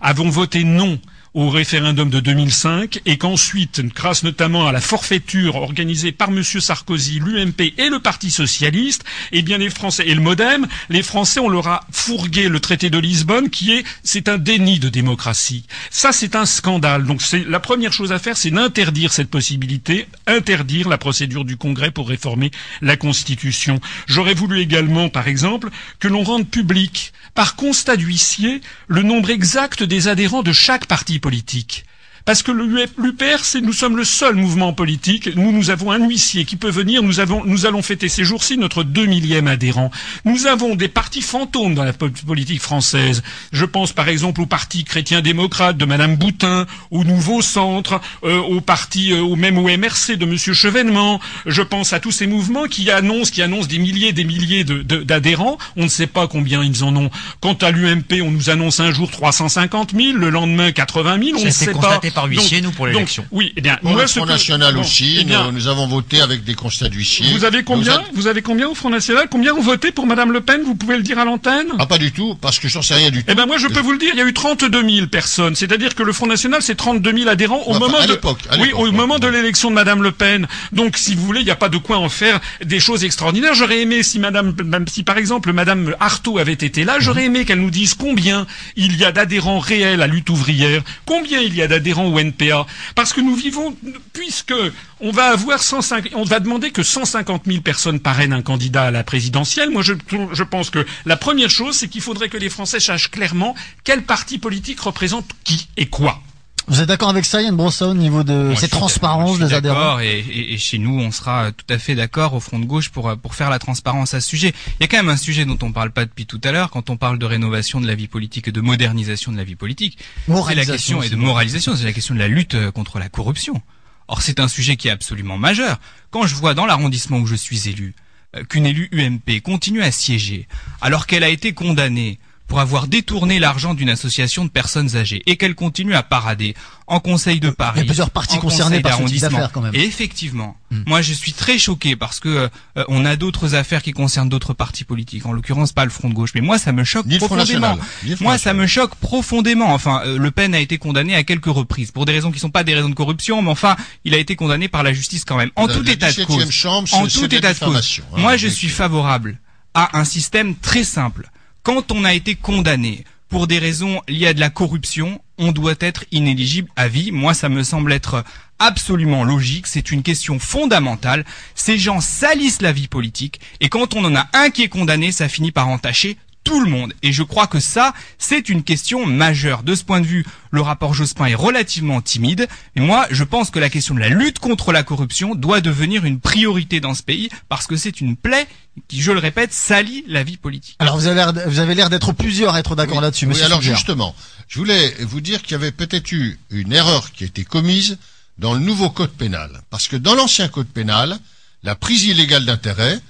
[0.00, 0.98] avons voté non
[1.36, 6.42] au référendum de 2005 et qu'ensuite, grâce notamment à la forfaiture organisée par M.
[6.42, 11.38] Sarkozy, l'UMP et le Parti socialiste, eh bien les Français et le MoDem, les Français
[11.38, 15.66] on leur a fourgué le traité de Lisbonne qui est c'est un déni de démocratie.
[15.90, 17.04] Ça c'est un scandale.
[17.04, 21.58] Donc c'est la première chose à faire, c'est d'interdire cette possibilité, interdire la procédure du
[21.58, 23.78] Congrès pour réformer la Constitution.
[24.06, 25.68] J'aurais voulu également, par exemple,
[26.00, 31.20] que l'on rende public par constat d'huissier le nombre exact des adhérents de chaque parti
[31.26, 31.84] politique.
[32.26, 35.34] Parce que l'UPR, c'est nous sommes le seul mouvement politique.
[35.36, 37.02] Nous, nous avons un huissier qui peut venir.
[37.04, 39.92] Nous avons, nous allons fêter ces jours-ci notre deux millième adhérent.
[40.24, 43.22] Nous avons des partis fantômes dans la po- politique française.
[43.52, 48.60] Je pense par exemple au parti chrétien-démocrate de Madame Boutin, au Nouveau Centre, euh, au
[48.60, 51.20] parti, euh, au même au MRC de Monsieur Chevènement.
[51.46, 54.82] Je pense à tous ces mouvements qui annoncent, qui annoncent des milliers, des milliers de-
[54.82, 55.58] de- d'adhérents.
[55.76, 57.10] On ne sait pas combien ils en ont.
[57.40, 61.38] Quant à l'UMP, on nous annonce un jour 350 000, le lendemain 80 000.
[61.38, 62.00] On ne sait pas.
[62.16, 63.24] Par huissier, Donc- nous, pour l'élection.
[63.30, 65.66] Oui, eh bien, Pour moi, le Front que- National bon, aussi, eh bien, nous, nous
[65.68, 67.26] avons voté avec des constats d'huissier.
[67.32, 69.28] vous avez combien Nous Vous avez combien au Front National?
[69.30, 70.62] Combien ont voté pour Madame Le Pen?
[70.64, 71.66] Vous pouvez le dire à l'antenne?
[71.78, 73.30] Ah, pas du tout, parce que j'en sais rien du tout.
[73.30, 75.54] Eh ben moi je peux vous le dire, il y a eu 32 000 personnes.
[75.54, 78.40] C'est-à-dire que le Front National c'est 32 000 adhérents au Enfin, moment à de l'époque,
[78.50, 78.90] à oui au ouais.
[78.90, 80.46] moment de l'élection de Madame Le Pen.
[80.72, 83.54] Donc si vous voulez, il n'y a pas de quoi en faire des choses extraordinaires.
[83.54, 87.44] J'aurais aimé si Madame, même si par exemple Madame Artaud avait été là, j'aurais aimé
[87.44, 88.46] qu'elle nous dise combien
[88.76, 92.18] il y a d'adhérents réels à lutte ouvrière, combien il y a d'adhérents gens au
[92.18, 93.76] NPA Parce que nous vivons,
[94.12, 94.54] puisque
[95.00, 98.90] on va avoir 105, on va demander que 150 000 personnes parrainent un candidat à
[98.90, 99.70] la présidentielle.
[99.70, 99.94] Moi, je,
[100.32, 103.54] je pense que la première chose, c'est qu'il faudrait que les Français sachent clairement
[103.84, 106.20] quel parti politique représente qui et quoi.
[106.68, 110.24] Vous êtes d'accord avec ça, Yann Brossa, au niveau de cette transparence des adhérents et,
[110.28, 113.16] et, et, chez nous, on sera tout à fait d'accord au front de gauche pour
[113.18, 114.52] pour faire la transparence à ce sujet.
[114.78, 116.70] Il y a quand même un sujet dont on parle pas depuis tout à l'heure
[116.70, 119.54] quand on parle de rénovation de la vie politique et de modernisation de la vie
[119.54, 119.98] politique.
[120.26, 123.08] C'est la question et de moralisation, c'est la question de la lutte euh, contre la
[123.08, 123.62] corruption.
[124.08, 125.78] Or, c'est un sujet qui est absolument majeur.
[126.10, 127.94] Quand je vois dans l'arrondissement où je suis élu
[128.36, 130.48] euh, qu'une élue UMP continue à siéger
[130.80, 135.36] alors qu'elle a été condamnée pour avoir détourné l'argent d'une association de personnes âgées et
[135.36, 136.54] qu'elle continue à parader
[136.86, 137.80] en Conseil de Paris.
[137.80, 139.74] Il y a plusieurs parties concernées par ce type d'affaires quand même.
[139.74, 140.82] Et effectivement, hmm.
[140.86, 144.54] moi je suis très choqué parce que euh, on a d'autres affaires qui concernent d'autres
[144.54, 147.78] partis politiques, en l'occurrence pas le Front de gauche, mais moi ça me choque profondément.
[148.20, 149.72] Moi ça me choque profondément.
[149.72, 152.50] Enfin, euh, Le Pen a été condamné à quelques reprises pour des raisons qui sont
[152.50, 155.36] pas des raisons de corruption, mais enfin il a été condamné par la justice quand
[155.36, 155.50] même.
[155.56, 156.66] En tout état de cause.
[156.92, 158.00] en tout état de cause.
[158.12, 159.38] Hein, moi je suis favorable
[159.74, 161.28] à un système très simple
[161.66, 165.74] quand on a été condamné pour des raisons liées à de la corruption, on doit
[165.80, 167.10] être inéligible à vie.
[167.10, 168.22] Moi, ça me semble être
[168.60, 169.66] absolument logique.
[169.66, 171.24] C'est une question fondamentale.
[171.56, 173.40] Ces gens salissent la vie politique.
[173.58, 176.70] Et quand on en a un qui est condamné, ça finit par entacher tout le
[176.70, 176.94] monde.
[177.02, 179.64] Et je crois que ça, c'est une question majeure.
[179.64, 182.46] De ce point de vue, le rapport Jospin est relativement timide.
[182.76, 186.04] Mais moi, je pense que la question de la lutte contre la corruption doit devenir
[186.04, 188.46] une priorité dans ce pays parce que c'est une plaie
[188.86, 190.76] qui, je le répète, salit la vie politique.
[190.78, 193.26] Alors vous avez l'air, vous avez l'air d'être plusieurs à être d'accord là-dessus.
[193.26, 194.14] Oui, alors justement,
[194.46, 197.98] je voulais vous dire qu'il y avait peut-être eu une erreur qui a été commise
[198.38, 199.62] dans le nouveau code pénal.
[199.70, 201.18] Parce que dans l'ancien code pénal,
[201.64, 203.00] la prise illégale d'intérêt,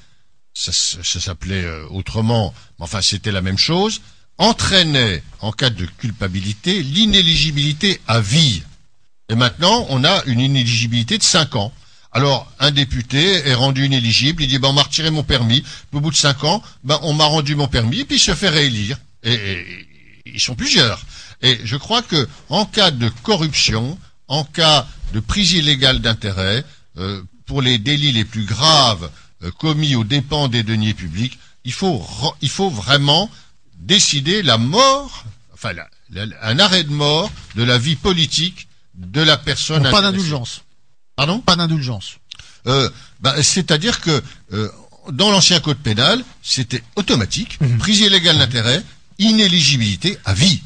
[0.56, 4.00] ça, s'appelait euh, autrement, mais enfin c'était la même chose,
[4.38, 8.62] entraînait en cas de culpabilité l'inéligibilité à vie.
[9.28, 11.72] Et maintenant, on a une inéligibilité de 5 ans.
[12.12, 16.00] Alors, un député est rendu inéligible, il dit, ben, on m'a retiré mon permis, au
[16.00, 18.48] bout de 5 ans, ben, on m'a rendu mon permis, et puis il se fait
[18.48, 18.98] réélire.
[19.24, 19.64] Et,
[20.24, 21.00] ils sont plusieurs.
[21.42, 23.98] Et je crois que, en cas de corruption,
[24.28, 26.64] en cas de prise illégale d'intérêt,
[26.96, 29.10] euh, pour les délits les plus graves
[29.58, 32.04] commis aux dépens des deniers publics, il faut,
[32.40, 33.30] il faut vraiment
[33.78, 35.72] décider la mort, enfin
[36.42, 39.82] un arrêt de mort de la vie politique de la personne.
[39.90, 40.62] pas d'indulgence.
[41.16, 41.40] Pardon?
[41.40, 42.18] Pas d'indulgence.
[42.66, 44.22] Euh, bah, C'est-à-dire que
[44.52, 44.70] euh,
[45.12, 47.78] dans l'ancien code pénal, c'était automatique, mhm.
[47.78, 48.82] prise illégale d'intérêt,
[49.18, 50.62] inéligibilité à vie.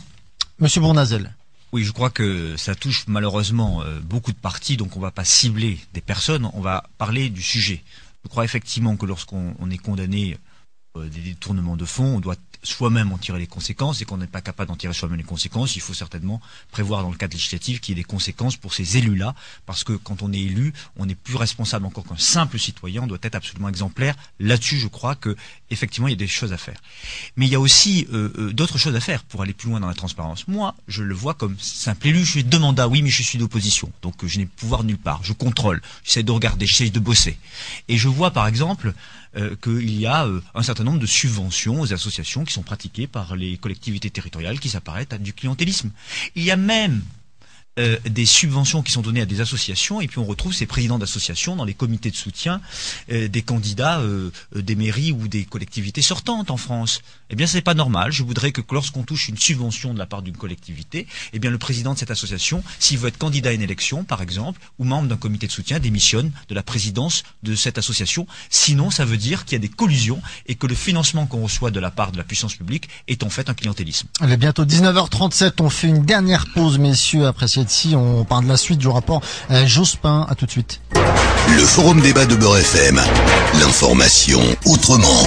[0.58, 1.34] Monsieur Bournazel.
[1.72, 5.12] Oui, je crois que ça touche malheureusement euh, beaucoup de parties, donc on ne va
[5.12, 7.82] pas cibler des personnes, on va parler du sujet.
[8.24, 10.36] Je crois effectivement que lorsqu'on est condamné
[10.96, 14.26] euh, des détournements de fonds, on doit soi-même en tirer les conséquences et qu'on n'est
[14.26, 16.40] pas capable d'en tirer soi-même les conséquences, il faut certainement
[16.70, 19.34] prévoir dans le cadre législatif qu'il y ait des conséquences pour ces élus-là,
[19.66, 23.06] parce que quand on est élu, on n'est plus responsable encore qu'un simple citoyen, on
[23.06, 24.14] doit être absolument exemplaire.
[24.38, 25.36] Là-dessus, je crois que
[25.70, 26.80] effectivement, il y a des choses à faire.
[27.36, 29.80] Mais il y a aussi euh, euh, d'autres choses à faire pour aller plus loin
[29.80, 30.48] dans la transparence.
[30.48, 33.38] Moi, je le vois comme simple élu, je suis deux mandats, oui, mais je suis
[33.38, 35.20] d'opposition, donc je n'ai pouvoir nulle part.
[35.22, 37.38] Je contrôle, j'essaie de regarder, j'essaie de bosser.
[37.88, 38.92] Et je vois par exemple
[39.36, 43.06] euh, qu'il y a euh, un certain nombre de subventions aux associations qui sont pratiquées
[43.06, 45.90] par les collectivités territoriales qui s'apparentent à du clientélisme.
[46.34, 47.02] Il y a même
[47.78, 50.98] euh, des subventions qui sont données à des associations et puis on retrouve ces présidents
[50.98, 52.60] d'associations dans les comités de soutien
[53.12, 57.00] euh, des candidats euh, des mairies ou des collectivités sortantes en France.
[57.30, 58.10] Eh bien, c'est pas normal.
[58.10, 61.58] Je voudrais que lorsqu'on touche une subvention de la part d'une collectivité, eh bien, le
[61.58, 65.08] président de cette association, s'il veut être candidat à une élection, par exemple, ou membre
[65.08, 68.26] d'un comité de soutien, démissionne de la présidence de cette association.
[68.50, 71.70] Sinon, ça veut dire qu'il y a des collusions et que le financement qu'on reçoit
[71.70, 74.08] de la part de la puissance publique est en fait un clientélisme.
[74.18, 75.52] Allez, bientôt 19h37.
[75.60, 79.20] On fait une dernière pause, messieurs, après si on parle de la suite du rapport
[79.50, 80.26] euh, Jospin.
[80.28, 80.80] À tout de suite.
[80.94, 83.00] Le forum débat de Beurre FM.
[83.60, 85.26] L'information autrement.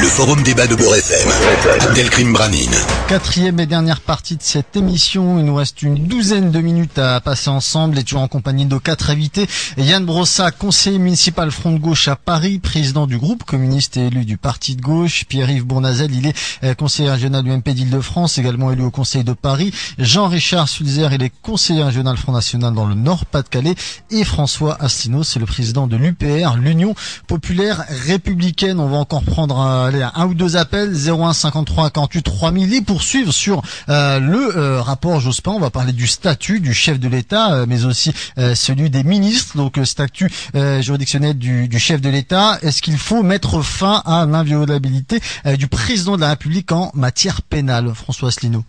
[0.00, 1.94] Le forum débat de Beurre FM.
[1.94, 2.74] Delcrime Branine.
[3.08, 5.38] Quatrième et dernière partie de cette émission.
[5.38, 8.76] Il nous reste une douzaine de minutes à passer ensemble et toujours en compagnie de
[8.76, 9.46] quatre invités.
[9.76, 14.24] Yann Brossa, conseiller municipal Front de Gauche à Paris, président du groupe communiste et élu
[14.24, 15.24] du Parti de Gauche.
[15.28, 19.32] Pierre-Yves Bournazel, il est euh, conseiller régional du MP d'Île-de-France, également élu au Conseil de
[19.32, 19.72] Paris.
[19.98, 23.76] Jean-Richard Sulzer, il est conseiller régional Front National dans le Nord-Pas-de-Calais.
[24.10, 26.94] Et François Asselineau, c'est le président de l'UPR, l'Union
[27.28, 28.80] Populaire Républicaine.
[28.80, 32.74] On va encore prendre un aller à un ou deux appels 01 53 48 3000
[32.74, 35.52] et poursuivre sur euh, le euh, rapport Jospin.
[35.52, 38.12] On va parler du statut du chef de l'État, euh, mais aussi
[38.54, 39.56] celui des ministres.
[39.56, 42.58] Donc statut juridictionnel du, du, chef de l'État.
[42.62, 45.20] Est-ce qu'il faut mettre fin à l'inviolabilité
[45.58, 48.64] du président de la République en matière pénale, François Asselineau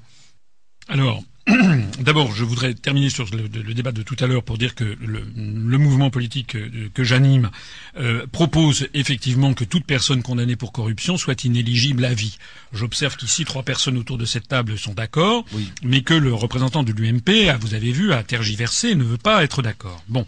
[0.89, 1.21] Alors,
[1.99, 4.83] D'abord, je voudrais terminer sur le, le, débat de tout à l'heure pour dire que
[4.83, 7.51] le, le mouvement politique euh, que j'anime
[7.97, 12.37] euh, propose effectivement que toute personne condamnée pour corruption soit inéligible à vie.
[12.73, 15.45] J'observe qu'ici trois personnes autour de cette table sont d'accord,
[15.83, 19.17] mais que le représentant de l'UMP, ah, vous avez vu, a tergiversé et ne veut
[19.17, 20.03] pas être d'accord.
[20.07, 20.25] Bon.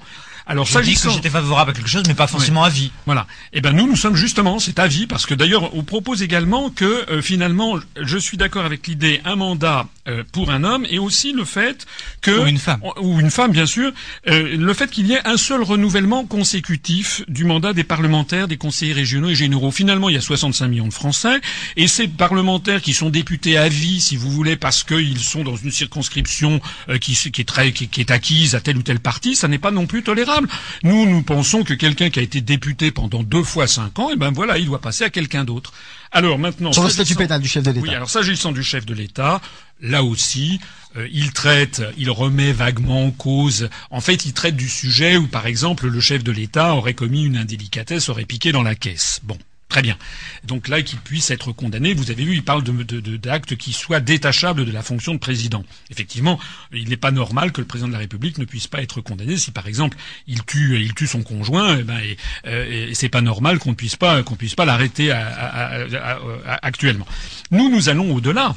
[0.50, 2.92] Alors, je dis que j'étais favorable à quelque chose, mais pas forcément à vie.
[3.06, 3.28] Voilà.
[3.52, 6.86] Eh ben nous, nous sommes justement cet avis parce que d'ailleurs, on propose également que
[7.12, 11.34] euh, finalement, je suis d'accord avec l'idée un mandat euh, pour un homme et aussi
[11.34, 11.86] le fait
[12.22, 13.92] que ou une femme ou une femme bien sûr,
[14.30, 18.58] euh, le fait qu'il y ait un seul renouvellement consécutif du mandat des parlementaires, des
[18.58, 19.72] conseillers régionaux et généraux.
[19.72, 21.42] Finalement, il y a 65 millions de Français
[21.76, 25.58] et ces parlementaires qui sont députés à vie, si vous voulez, parce qu'ils sont dans
[25.58, 26.62] une circonscription
[27.02, 29.58] qui, qui, est très qui, qui est acquise à tel ou tel parti, ça n'est
[29.58, 30.37] pas non plus tolérable.
[30.84, 34.16] Nous, nous pensons que quelqu'un qui a été député pendant deux fois cinq ans, eh
[34.16, 35.74] ben voilà, il doit passer à quelqu'un d'autre.
[36.12, 37.82] Alors maintenant, sur le statut pénal du chef de l'État.
[37.82, 39.42] Oui, alors s'agissant du chef de l'État,
[39.82, 40.60] là aussi,
[40.96, 43.70] euh, il traite, il remet vaguement en cause.
[43.92, 47.24] En fait, il traite du sujet où, par exemple, le chef de l'État aurait commis
[47.24, 49.20] une indélicatesse, aurait piqué dans la caisse.
[49.24, 49.38] Bon.
[49.70, 49.98] Très bien.
[50.46, 54.66] Donc là, qu'il puisse être condamné, vous avez vu, il parle d'actes qui soient détachables
[54.66, 55.66] de la fonction de président.
[55.92, 56.40] Effectivement,
[56.72, 59.36] il n'est pas normal que le président de la République ne puisse pas être condamné
[59.36, 61.80] si, par exemple, il tue, il tue son conjoint.
[61.80, 62.00] Eh ben,
[62.46, 65.12] euh, c'est pas normal qu'on ne puisse pas, qu'on puisse pas l'arrêter
[66.62, 67.08] actuellement.
[67.52, 68.56] Nous, nous allons au-delà.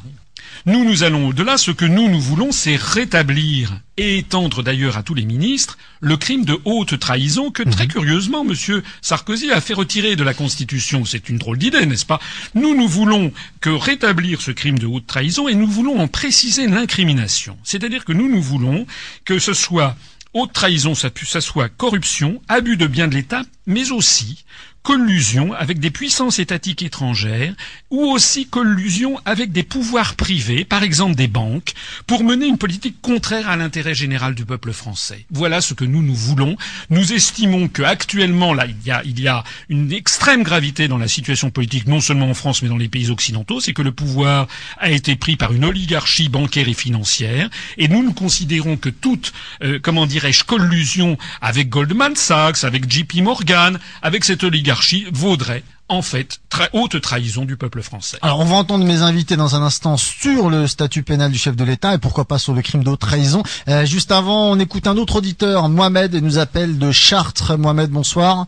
[0.66, 1.56] Nous, nous allons au-delà.
[1.56, 6.16] Ce que nous, nous voulons, c'est rétablir et étendre d'ailleurs à tous les ministres le
[6.16, 7.90] crime de haute trahison que très mhm.
[7.90, 8.82] curieusement M.
[9.02, 11.04] Sarkozy a fait retirer de la Constitution.
[11.04, 12.20] C'est une drôle d'idée, n'est-ce pas?
[12.54, 16.66] Nous, nous voulons que rétablir ce crime de haute trahison et nous voulons en préciser
[16.66, 17.58] l'incrimination.
[17.64, 18.86] C'est-à-dire que nous, nous voulons
[19.24, 19.96] que ce soit
[20.32, 24.44] haute trahison, ça, ça soit corruption, abus de biens de l'État, mais aussi
[24.82, 27.54] collusion avec des puissances étatiques étrangères
[27.90, 31.74] ou aussi collusion avec des pouvoirs privés, par exemple des banques,
[32.06, 35.26] pour mener une politique contraire à l'intérêt général du peuple français.
[35.30, 36.56] Voilà ce que nous nous voulons.
[36.88, 41.08] Nous estimons qu'actuellement, là, il y, a, il y a une extrême gravité dans la
[41.08, 44.48] situation politique, non seulement en France, mais dans les pays occidentaux, c'est que le pouvoir
[44.78, 49.32] a été pris par une oligarchie bancaire et financière, et nous nous considérons que toute,
[49.62, 54.69] euh, comment dirais-je, collusion avec Goldman Sachs, avec JP Morgan, avec cette oligarchie
[55.12, 58.18] vaudrait en fait très haute trahison du peuple français.
[58.22, 61.56] Alors on va entendre mes invités dans un instant sur le statut pénal du chef
[61.56, 63.42] de l'État et pourquoi pas sur le crime de trahison.
[63.68, 67.58] Euh, juste avant, on écoute un autre auditeur, Mohamed, nous appelle de Chartres.
[67.58, 68.46] Mohamed, bonsoir.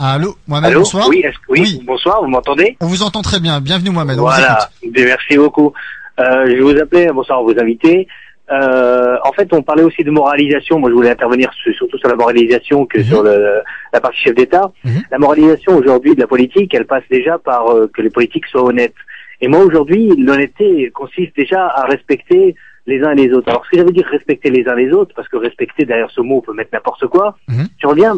[0.00, 1.08] Allô, Mohamed, bonsoir.
[1.08, 2.76] Oui, oui, bonsoir, vous m'entendez?
[2.80, 3.60] On vous entend très bien.
[3.60, 4.18] Bienvenue Mohamed.
[4.18, 5.72] Voilà, merci beaucoup.
[6.20, 8.08] Euh, je vous appelais, bonsoir vos invités.
[8.50, 10.78] Euh, en fait, on parlait aussi de moralisation.
[10.78, 13.28] Moi, je voulais intervenir surtout sur la moralisation que sur mhm.
[13.28, 13.60] le,
[13.92, 14.70] la partie chef d'État.
[14.84, 15.02] Mhm.
[15.10, 18.64] La moralisation aujourd'hui de la politique, elle passe déjà par euh, que les politiques soient
[18.64, 18.94] honnêtes.
[19.40, 23.48] Et moi, aujourd'hui, l'honnêteté consiste déjà à respecter les uns et les autres.
[23.48, 26.22] Alors, ce que veut dire respecter les uns les autres, parce que respecter derrière ce
[26.22, 27.36] mot, on peut mettre n'importe quoi.
[27.48, 27.66] Mhm.
[27.80, 28.14] Je reviens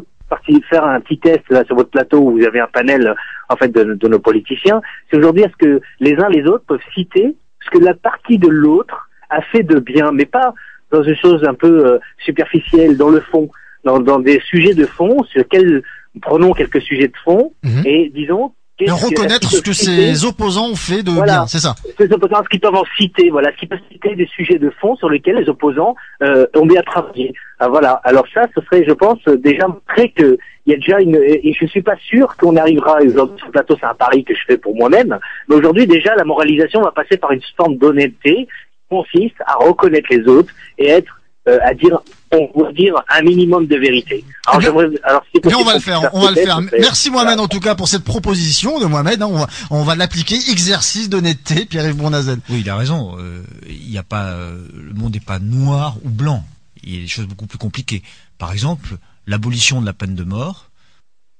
[0.68, 3.14] faire un petit test là sur votre plateau où vous avez un panel
[3.48, 4.80] en fait de, de nos politiciens.
[5.10, 8.48] C'est aujourd'hui est-ce que les uns les autres peuvent citer ce que la partie de
[8.48, 10.54] l'autre a fait de bien, mais pas
[10.90, 13.50] dans une chose un peu euh, superficielle, dans le fond,
[13.84, 15.82] dans, dans, des sujets de fond sur lesquels
[16.20, 17.82] prenons quelques sujets de fond mhm.
[17.84, 21.74] et disons et reconnaître ce que ses opposants ont fait de bien, c'est ça.
[21.98, 24.70] Ces opposants, ce qu'ils peuvent en citer, voilà, ce qu'ils peuvent citer des sujets de
[24.80, 27.34] fond sur lesquels les opposants euh, ont bien travaillé.
[27.58, 28.00] Ah, voilà.
[28.04, 31.54] Alors ça, ce serait, je pense, déjà très que il y a déjà une, et
[31.58, 34.40] je suis pas sûr qu'on arrivera aujourd'hui sur le plateau, c'est un pari que je
[34.46, 35.18] fais pour moi-même,
[35.48, 38.46] mais aujourd'hui déjà la moralisation va passer par une forme d'honnêteté
[38.90, 42.00] consiste à reconnaître les autres et être euh, à dire
[42.32, 44.24] on va dire un minimum de vérité.
[44.46, 46.60] Alors, j'aimerais, alors si on va le faire, on va le faire.
[46.78, 49.22] Merci Mohamed en tout cas pour cette proposition de Mohamed.
[49.22, 50.36] Hein, on va, on va l'appliquer.
[50.50, 52.38] Exercice d'honnêteté, Pierre-Yves Bournazel.
[52.50, 53.16] Oui, il a raison.
[53.18, 56.44] Euh, il n'y a pas, euh, le monde n'est pas noir ou blanc.
[56.82, 58.02] Il y a des choses beaucoup plus compliquées.
[58.38, 60.70] Par exemple, l'abolition de la peine de mort.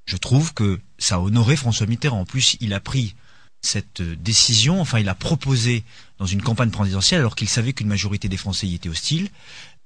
[0.06, 2.20] Je trouve que ça a honoré François Mitterrand.
[2.20, 3.14] En plus, il a pris
[3.62, 5.84] cette décision, enfin il a proposé
[6.18, 9.28] dans une campagne présidentielle alors qu'il savait qu'une majorité des Français y étaient hostiles.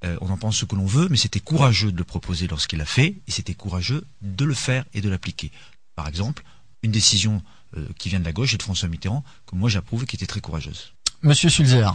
[0.04, 2.78] Euh, on en pense ce que l'on veut, mais c'était courageux de le proposer lorsqu'il
[2.78, 5.50] l'a fait, et c'était courageux de le faire et de l'appliquer.
[5.94, 6.44] Par exemple,
[6.82, 7.42] une décision
[7.76, 10.16] euh, qui vient de la gauche et de François Mitterrand, que moi j'approuve et qui
[10.16, 10.92] était très courageuse.
[11.22, 11.94] Monsieur Sulzer.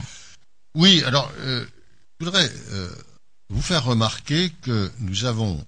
[0.74, 1.66] Oui, alors, euh,
[2.20, 2.50] je voudrais
[3.50, 5.64] vous faire remarquer que nous avons,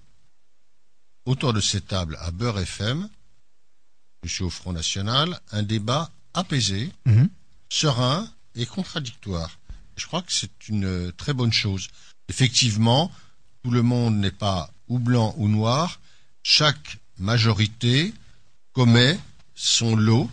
[1.26, 3.08] autour de cette table à Beurre FM,
[4.22, 7.28] je suis au Front National, un débat apaisé, mhm.
[7.68, 9.58] serein et contradictoire.
[9.96, 11.88] Je crois que c'est une euh, très bonne chose.
[12.28, 13.10] Effectivement,
[13.62, 16.00] tout le monde n'est pas ou blanc ou noir.
[16.42, 18.12] Chaque majorité
[18.72, 19.18] commet
[19.54, 20.30] son lot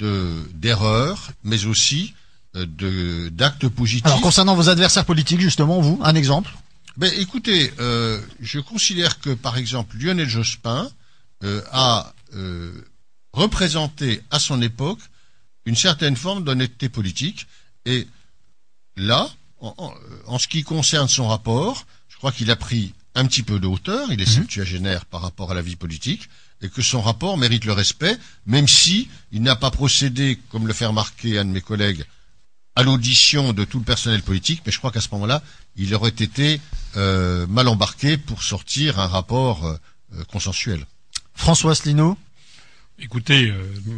[0.00, 2.14] d'erreurs, mais aussi
[2.56, 4.06] euh, de d'actes positifs.
[4.06, 6.50] Alors concernant vos adversaires politiques, justement, vous, un exemple?
[6.96, 10.90] Ben, écoutez, euh, je considère que, par exemple, Lionel Jospin
[11.44, 12.72] euh, a euh,
[13.32, 15.00] représenté à son époque
[15.66, 17.46] une certaine forme d'honnêteté politique.
[17.84, 18.06] Et
[18.96, 19.28] là,
[19.60, 19.94] en, en-
[20.26, 23.66] en ce qui concerne son rapport, je crois qu'il a pris un petit peu de
[23.66, 26.28] hauteur, il est septuagénaire par rapport à la vie politique,
[26.62, 28.16] et que son rapport mérite le respect,
[28.46, 32.04] même si il n'a pas procédé, comme le fait remarquer un de mes collègues,
[32.76, 35.42] à l'audition de tout le personnel politique, mais je crois qu'à ce moment-là,
[35.76, 36.60] il aurait été
[36.96, 39.76] euh, mal embarqué pour sortir un rapport euh,
[40.14, 40.86] euh, consensuel.
[41.34, 42.16] François Asselineau
[43.02, 43.54] Écoutez, euh,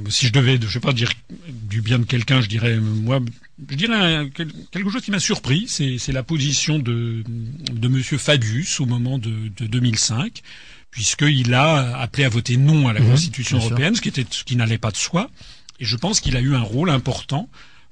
[0.08, 1.10] si je devais, je sais pas dire
[1.48, 3.20] du bien de quelqu'un, je dirais moi,
[3.68, 8.78] je dirais un- quelque chose qui m'a surpris, c'est la position de de Monsieur Fabius
[8.80, 10.42] au moment de, de 2005,
[10.90, 13.68] puisqu'il a appelé à voter non à la Mhm, Constitution sûr.
[13.70, 15.30] européenne, ce qui était ce qui n'allait pas de soi.
[15.80, 17.48] Et je pense qu'il a eu un rôle important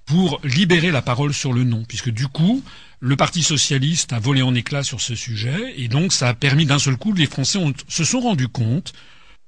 [0.06, 2.62] pour libérer la parole sur le non, puisque du coup,
[3.00, 6.66] le Parti socialiste a volé en éclats sur ce sujet, et donc ça a permis
[6.66, 8.92] d'un seul coup, les Français ont- se sont rendus compte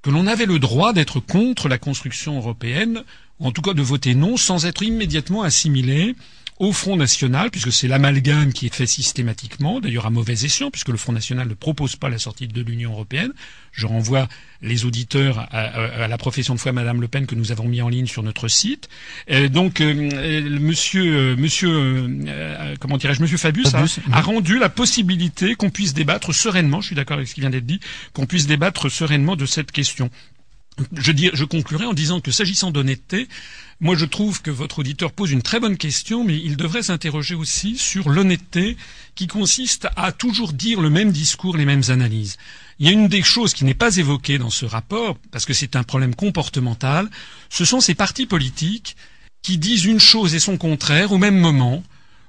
[0.03, 3.03] que l'on avait le droit d'être contre la construction européenne,
[3.39, 6.15] ou en tout cas de voter non, sans être immédiatement assimilé
[6.63, 10.89] au Front National, puisque c'est l'amalgame qui est fait systématiquement, d'ailleurs à mauvais escient, puisque
[10.89, 13.33] le Front National ne propose pas la sortie de l'Union européenne.
[13.73, 14.29] Je renvoie
[14.61, 17.67] les auditeurs à, à- à la profession de foi Madame Le Pen que nous avons
[17.67, 18.87] mis en ligne sur notre site.
[19.29, 24.21] Euh, donc, euh, euh, Monsieur, euh, Monsieur, euh, comment dirais-je, Monsieur Fabius, Fabius, a, a
[24.21, 26.79] rendu la possibilité qu'on puisse débattre sereinement.
[26.79, 27.81] Je suis d'accord avec ce qui vient d'être dit,
[28.13, 30.09] qu'on puisse débattre sereinement de cette question.
[30.95, 33.27] Je, dis, je conclurai en disant que s'agissant d'honnêteté,
[33.79, 37.35] moi je trouve que votre auditeur pose une très bonne question, mais il devrait s'interroger
[37.35, 38.77] aussi sur l'honnêteté
[39.15, 42.37] qui consiste à toujours dire le même discours, les mêmes analyses.
[42.79, 45.53] Il y a une des choses qui n'est pas évoquée dans ce rapport, parce que
[45.53, 47.09] c'est un problème comportemental,
[47.49, 48.95] ce sont ces partis politiques
[49.41, 51.83] qui disent une chose et son contraire au même moment,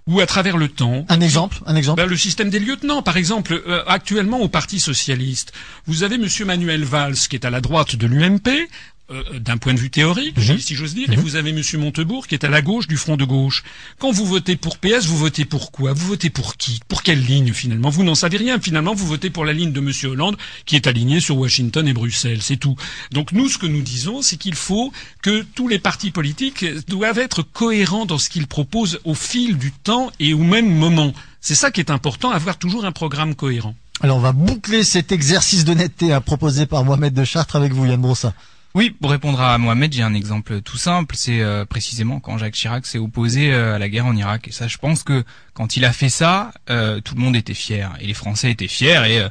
[0.06, 1.06] ou à travers le temps.
[1.08, 2.02] Un exemple, un exemple.
[2.02, 5.52] Ben, le système des lieutenants, par exemple, euh, actuellement au Parti socialiste,
[5.86, 8.68] vous avez Monsieur Manuel Valls qui est à la droite de l'UMP.
[9.10, 10.58] Euh, d'un point de vue théorique, Mhm.
[10.58, 13.16] si j'ose dire, et vous avez Monsieur Montebourg qui est à la gauche du front
[13.18, 13.62] de gauche.
[13.98, 15.92] Quand vous votez pour PS, vous votez pour quoi?
[15.92, 16.80] Vous votez pour qui?
[16.88, 17.90] Pour quelle ligne finalement?
[17.90, 18.58] Vous n'en savez rien.
[18.60, 21.92] Finalement, vous votez pour la ligne de Monsieur Hollande qui est alignée sur Washington et
[21.92, 22.40] Bruxelles.
[22.40, 22.76] C'est tout.
[23.12, 24.90] Donc nous, ce que nous disons, c'est qu'il faut
[25.22, 29.70] que tous les partis politiques doivent être cohérents dans ce qu'ils proposent au fil du
[29.70, 31.12] temps et au même moment.
[31.42, 33.74] C'est ça qui est important, avoir toujours un programme cohérent.
[34.00, 38.00] Alors on va boucler cet exercice d'honnêteté proposé par Mohamed de Chartres avec vous, Yann
[38.00, 38.32] Brossa.
[38.76, 41.14] Oui, pour répondre à Mohamed, j'ai un exemple tout simple.
[41.14, 44.48] C'est euh, précisément quand Jacques Chirac s'est opposé euh, à la guerre en Irak.
[44.48, 45.22] Et ça, je pense que
[45.52, 47.96] quand il a fait ça, euh, tout le monde était fier.
[48.00, 49.00] Et les Français étaient fiers.
[49.06, 49.28] Et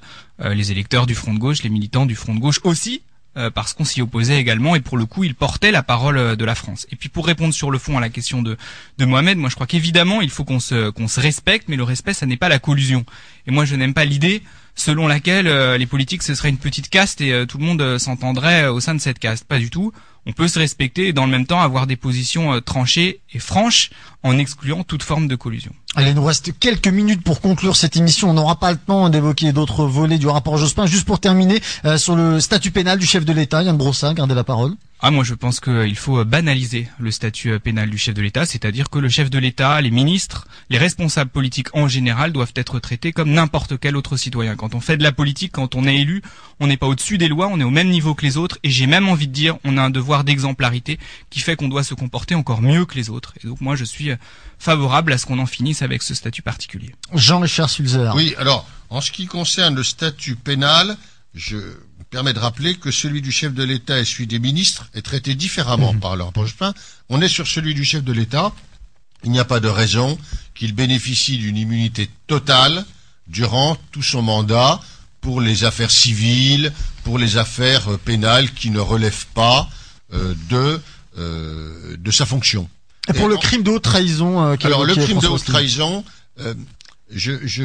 [0.56, 3.04] les électeurs du Front de gauche, les militants du Front de gauche aussi.
[3.36, 6.36] Euh, parce qu'on s'y opposait également et pour le coup il portait la parole euh,
[6.36, 6.86] de la France.
[6.92, 8.58] Et puis pour répondre sur le fond à la question de,
[9.00, 12.38] Mohamed, moi je crois qu'évidemment il faut qu'on se, respecte, mais le respect ça n'est
[12.38, 13.06] pas la collusion.
[13.48, 14.44] Et moi je n'aime pas l'idée
[14.76, 17.98] selon laquelle euh, les politiques ce serait une petite caste et euh, tout le monde
[17.98, 19.46] s'entendrait au sein de cette caste.
[19.46, 19.92] Pas du tout.
[20.28, 23.90] On peut se respecter et dans le même temps avoir des positions tranchées et franches
[24.24, 25.74] en excluant toute forme de collusion.
[25.96, 28.30] Allez, il nous reste quelques minutes pour conclure cette émission.
[28.30, 30.86] On n'aura pas le temps d'évoquer d'autres volets du rapport Jospin.
[30.86, 34.34] Juste pour terminer, euh, sur le statut pénal du chef de l'État, Yann Brossa, gardez
[34.34, 34.76] la parole.
[35.06, 38.22] Ah, moi je pense qu'il faut euh, banaliser le statut euh, pénal du chef de
[38.22, 42.54] l'État, c'est-à-dire que le chef de l'État, les ministres, les responsables politiques en général doivent
[42.56, 44.56] être traités comme n'importe quel autre citoyen.
[44.56, 46.22] Quand on fait de la politique, quand on est élu,
[46.62, 48.70] on n'est pas au-dessus des lois, on est au même niveau que les autres, et
[48.70, 50.98] j'ai même envie de dire, on a un devoir d'exemplarité
[51.30, 53.23] qui fait qu'on doit se comporter encore mieux que les autres.
[53.44, 54.16] Et donc moi je suis euh,
[54.60, 56.94] favorable à ce qu'on en finisse avec ce statut particulier.
[57.14, 58.12] Jean-Richard Sulzer.
[58.16, 60.98] Oui, alors, en ce qui concerne le statut pénal,
[61.34, 64.90] je me permets de rappeler que celui du chef de l'État et celui des ministres
[64.94, 66.74] est traité différemment par leur Jospin.
[67.10, 68.54] On est sur celui du chef de l'État.
[69.24, 70.18] Il n'y a pas de raison
[70.54, 72.86] qu'il bénéficie d'une immunité totale
[73.28, 74.80] durant tout son mandat
[75.22, 76.72] pour les affaires civiles,
[77.04, 79.70] pour les affaires euh, pénales qui ne relèvent pas
[80.14, 80.82] euh, de,
[81.18, 82.70] euh, de sa fonction.
[83.10, 86.06] Et pour le crime de haute trahison, euh, alors, le crime de haute trahison,
[86.40, 86.54] euh,
[87.12, 87.64] je, je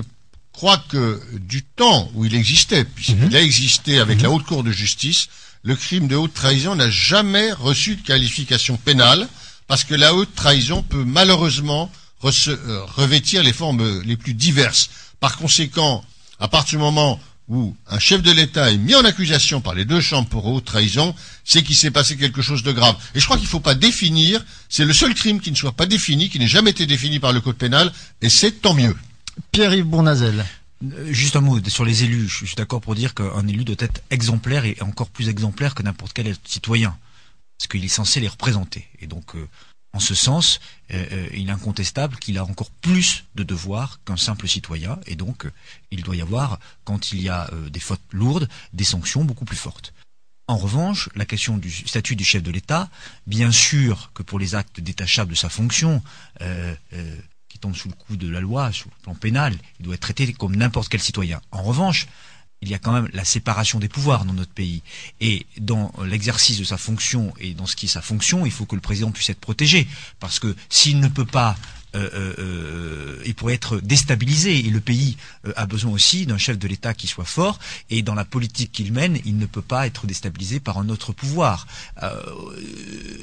[0.52, 3.34] crois que du temps où il existait, puisqu'il Mhm.
[3.34, 5.28] a existé avec la Haute Cour de justice,
[5.62, 9.28] le crime de haute trahison n'a jamais reçu de qualification pénale,
[9.68, 11.90] parce que la haute trahison peut malheureusement
[12.24, 14.90] euh, revêtir les formes les plus diverses.
[15.20, 16.04] Par conséquent,
[16.40, 19.84] à partir du moment où un chef de l'État est mis en accusation par les
[19.84, 22.96] deux chambres pour haute trahison, c'est qu'il s'est passé quelque chose de grave.
[23.14, 25.72] Et je crois qu'il ne faut pas définir, c'est le seul crime qui ne soit
[25.72, 28.94] pas défini, qui n'ait jamais été défini par le Code pénal, et c'est tant mieux.
[29.52, 30.44] Pierre-Yves Bournazel.
[30.84, 32.28] Euh, Juste un mot sur les élus.
[32.28, 35.82] Je suis d'accord pour dire qu'un élu doit être exemplaire et encore plus exemplaire que
[35.82, 36.96] n'importe quel citoyen.
[37.58, 38.86] Parce qu'il est censé les représenter.
[39.00, 39.48] Et donc, euh,
[39.94, 40.60] En ce sens,
[40.92, 45.16] euh, euh, il est incontestable qu'il a encore plus de devoirs qu'un simple citoyen, et
[45.16, 45.52] donc euh,
[45.90, 49.56] il doit y avoir, quand il y a des fautes lourdes, des sanctions beaucoup plus
[49.56, 49.94] fortes.
[50.46, 52.88] En revanche, la question du statut du chef de l'État,
[53.26, 56.02] bien sûr que pour les actes détachables de sa fonction,
[57.48, 60.00] qui tombent sous le coup de la loi, sous le plan pénal, il doit être
[60.00, 61.42] traité comme n'importe quel citoyen.
[61.50, 62.06] En revanche,
[62.60, 64.82] il y a quand même la séparation des pouvoirs dans notre pays.
[65.20, 68.66] Et dans l'exercice de sa fonction et dans ce qui est sa fonction, il faut
[68.66, 69.86] que le président puisse être protégé.
[70.18, 71.56] Parce que s'il ne peut pas,
[71.94, 74.58] euh, euh, euh, il pourrait être déstabilisé.
[74.58, 75.16] Et le pays
[75.56, 77.60] a besoin aussi d'un chef de l'État qui soit fort.
[77.90, 81.12] Et dans la politique qu'il mène, il ne peut pas être déstabilisé par un autre
[81.12, 81.66] pouvoir.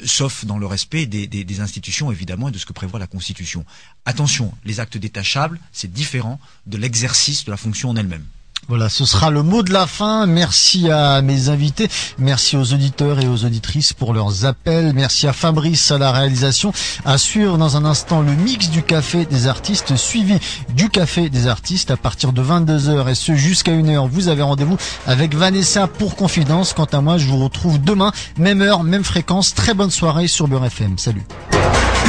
[0.06, 3.66] Sauf dans le respect des institutions, évidemment, et de ce que prévoit la Constitution.
[4.06, 8.26] Attention, les actes détachables, c'est différent de l'exercice de la fonction en elle-même.
[8.68, 10.26] Voilà, ce sera le mot de la fin.
[10.26, 11.88] Merci à mes invités,
[12.18, 16.74] merci aux auditeurs et aux auditrices pour leurs appels, merci à Fabrice à la réalisation.
[17.06, 20.40] À suivre dans un instant le mix du café des artistes suivi
[20.76, 24.10] du café des artistes à partir de 22h et ce jusqu'à 1h.
[24.10, 26.74] Vous avez rendez-vous avec Vanessa pour Confidence.
[26.74, 29.54] Quant à moi, je vous retrouve demain, même heure, même fréquence.
[29.54, 30.98] Très bonne soirée sur Beurre FM.
[30.98, 31.26] Salut.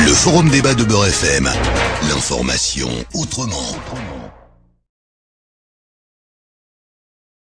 [0.07, 1.51] Le forum débat de Beurre FM.
[2.09, 3.77] L'information autrement.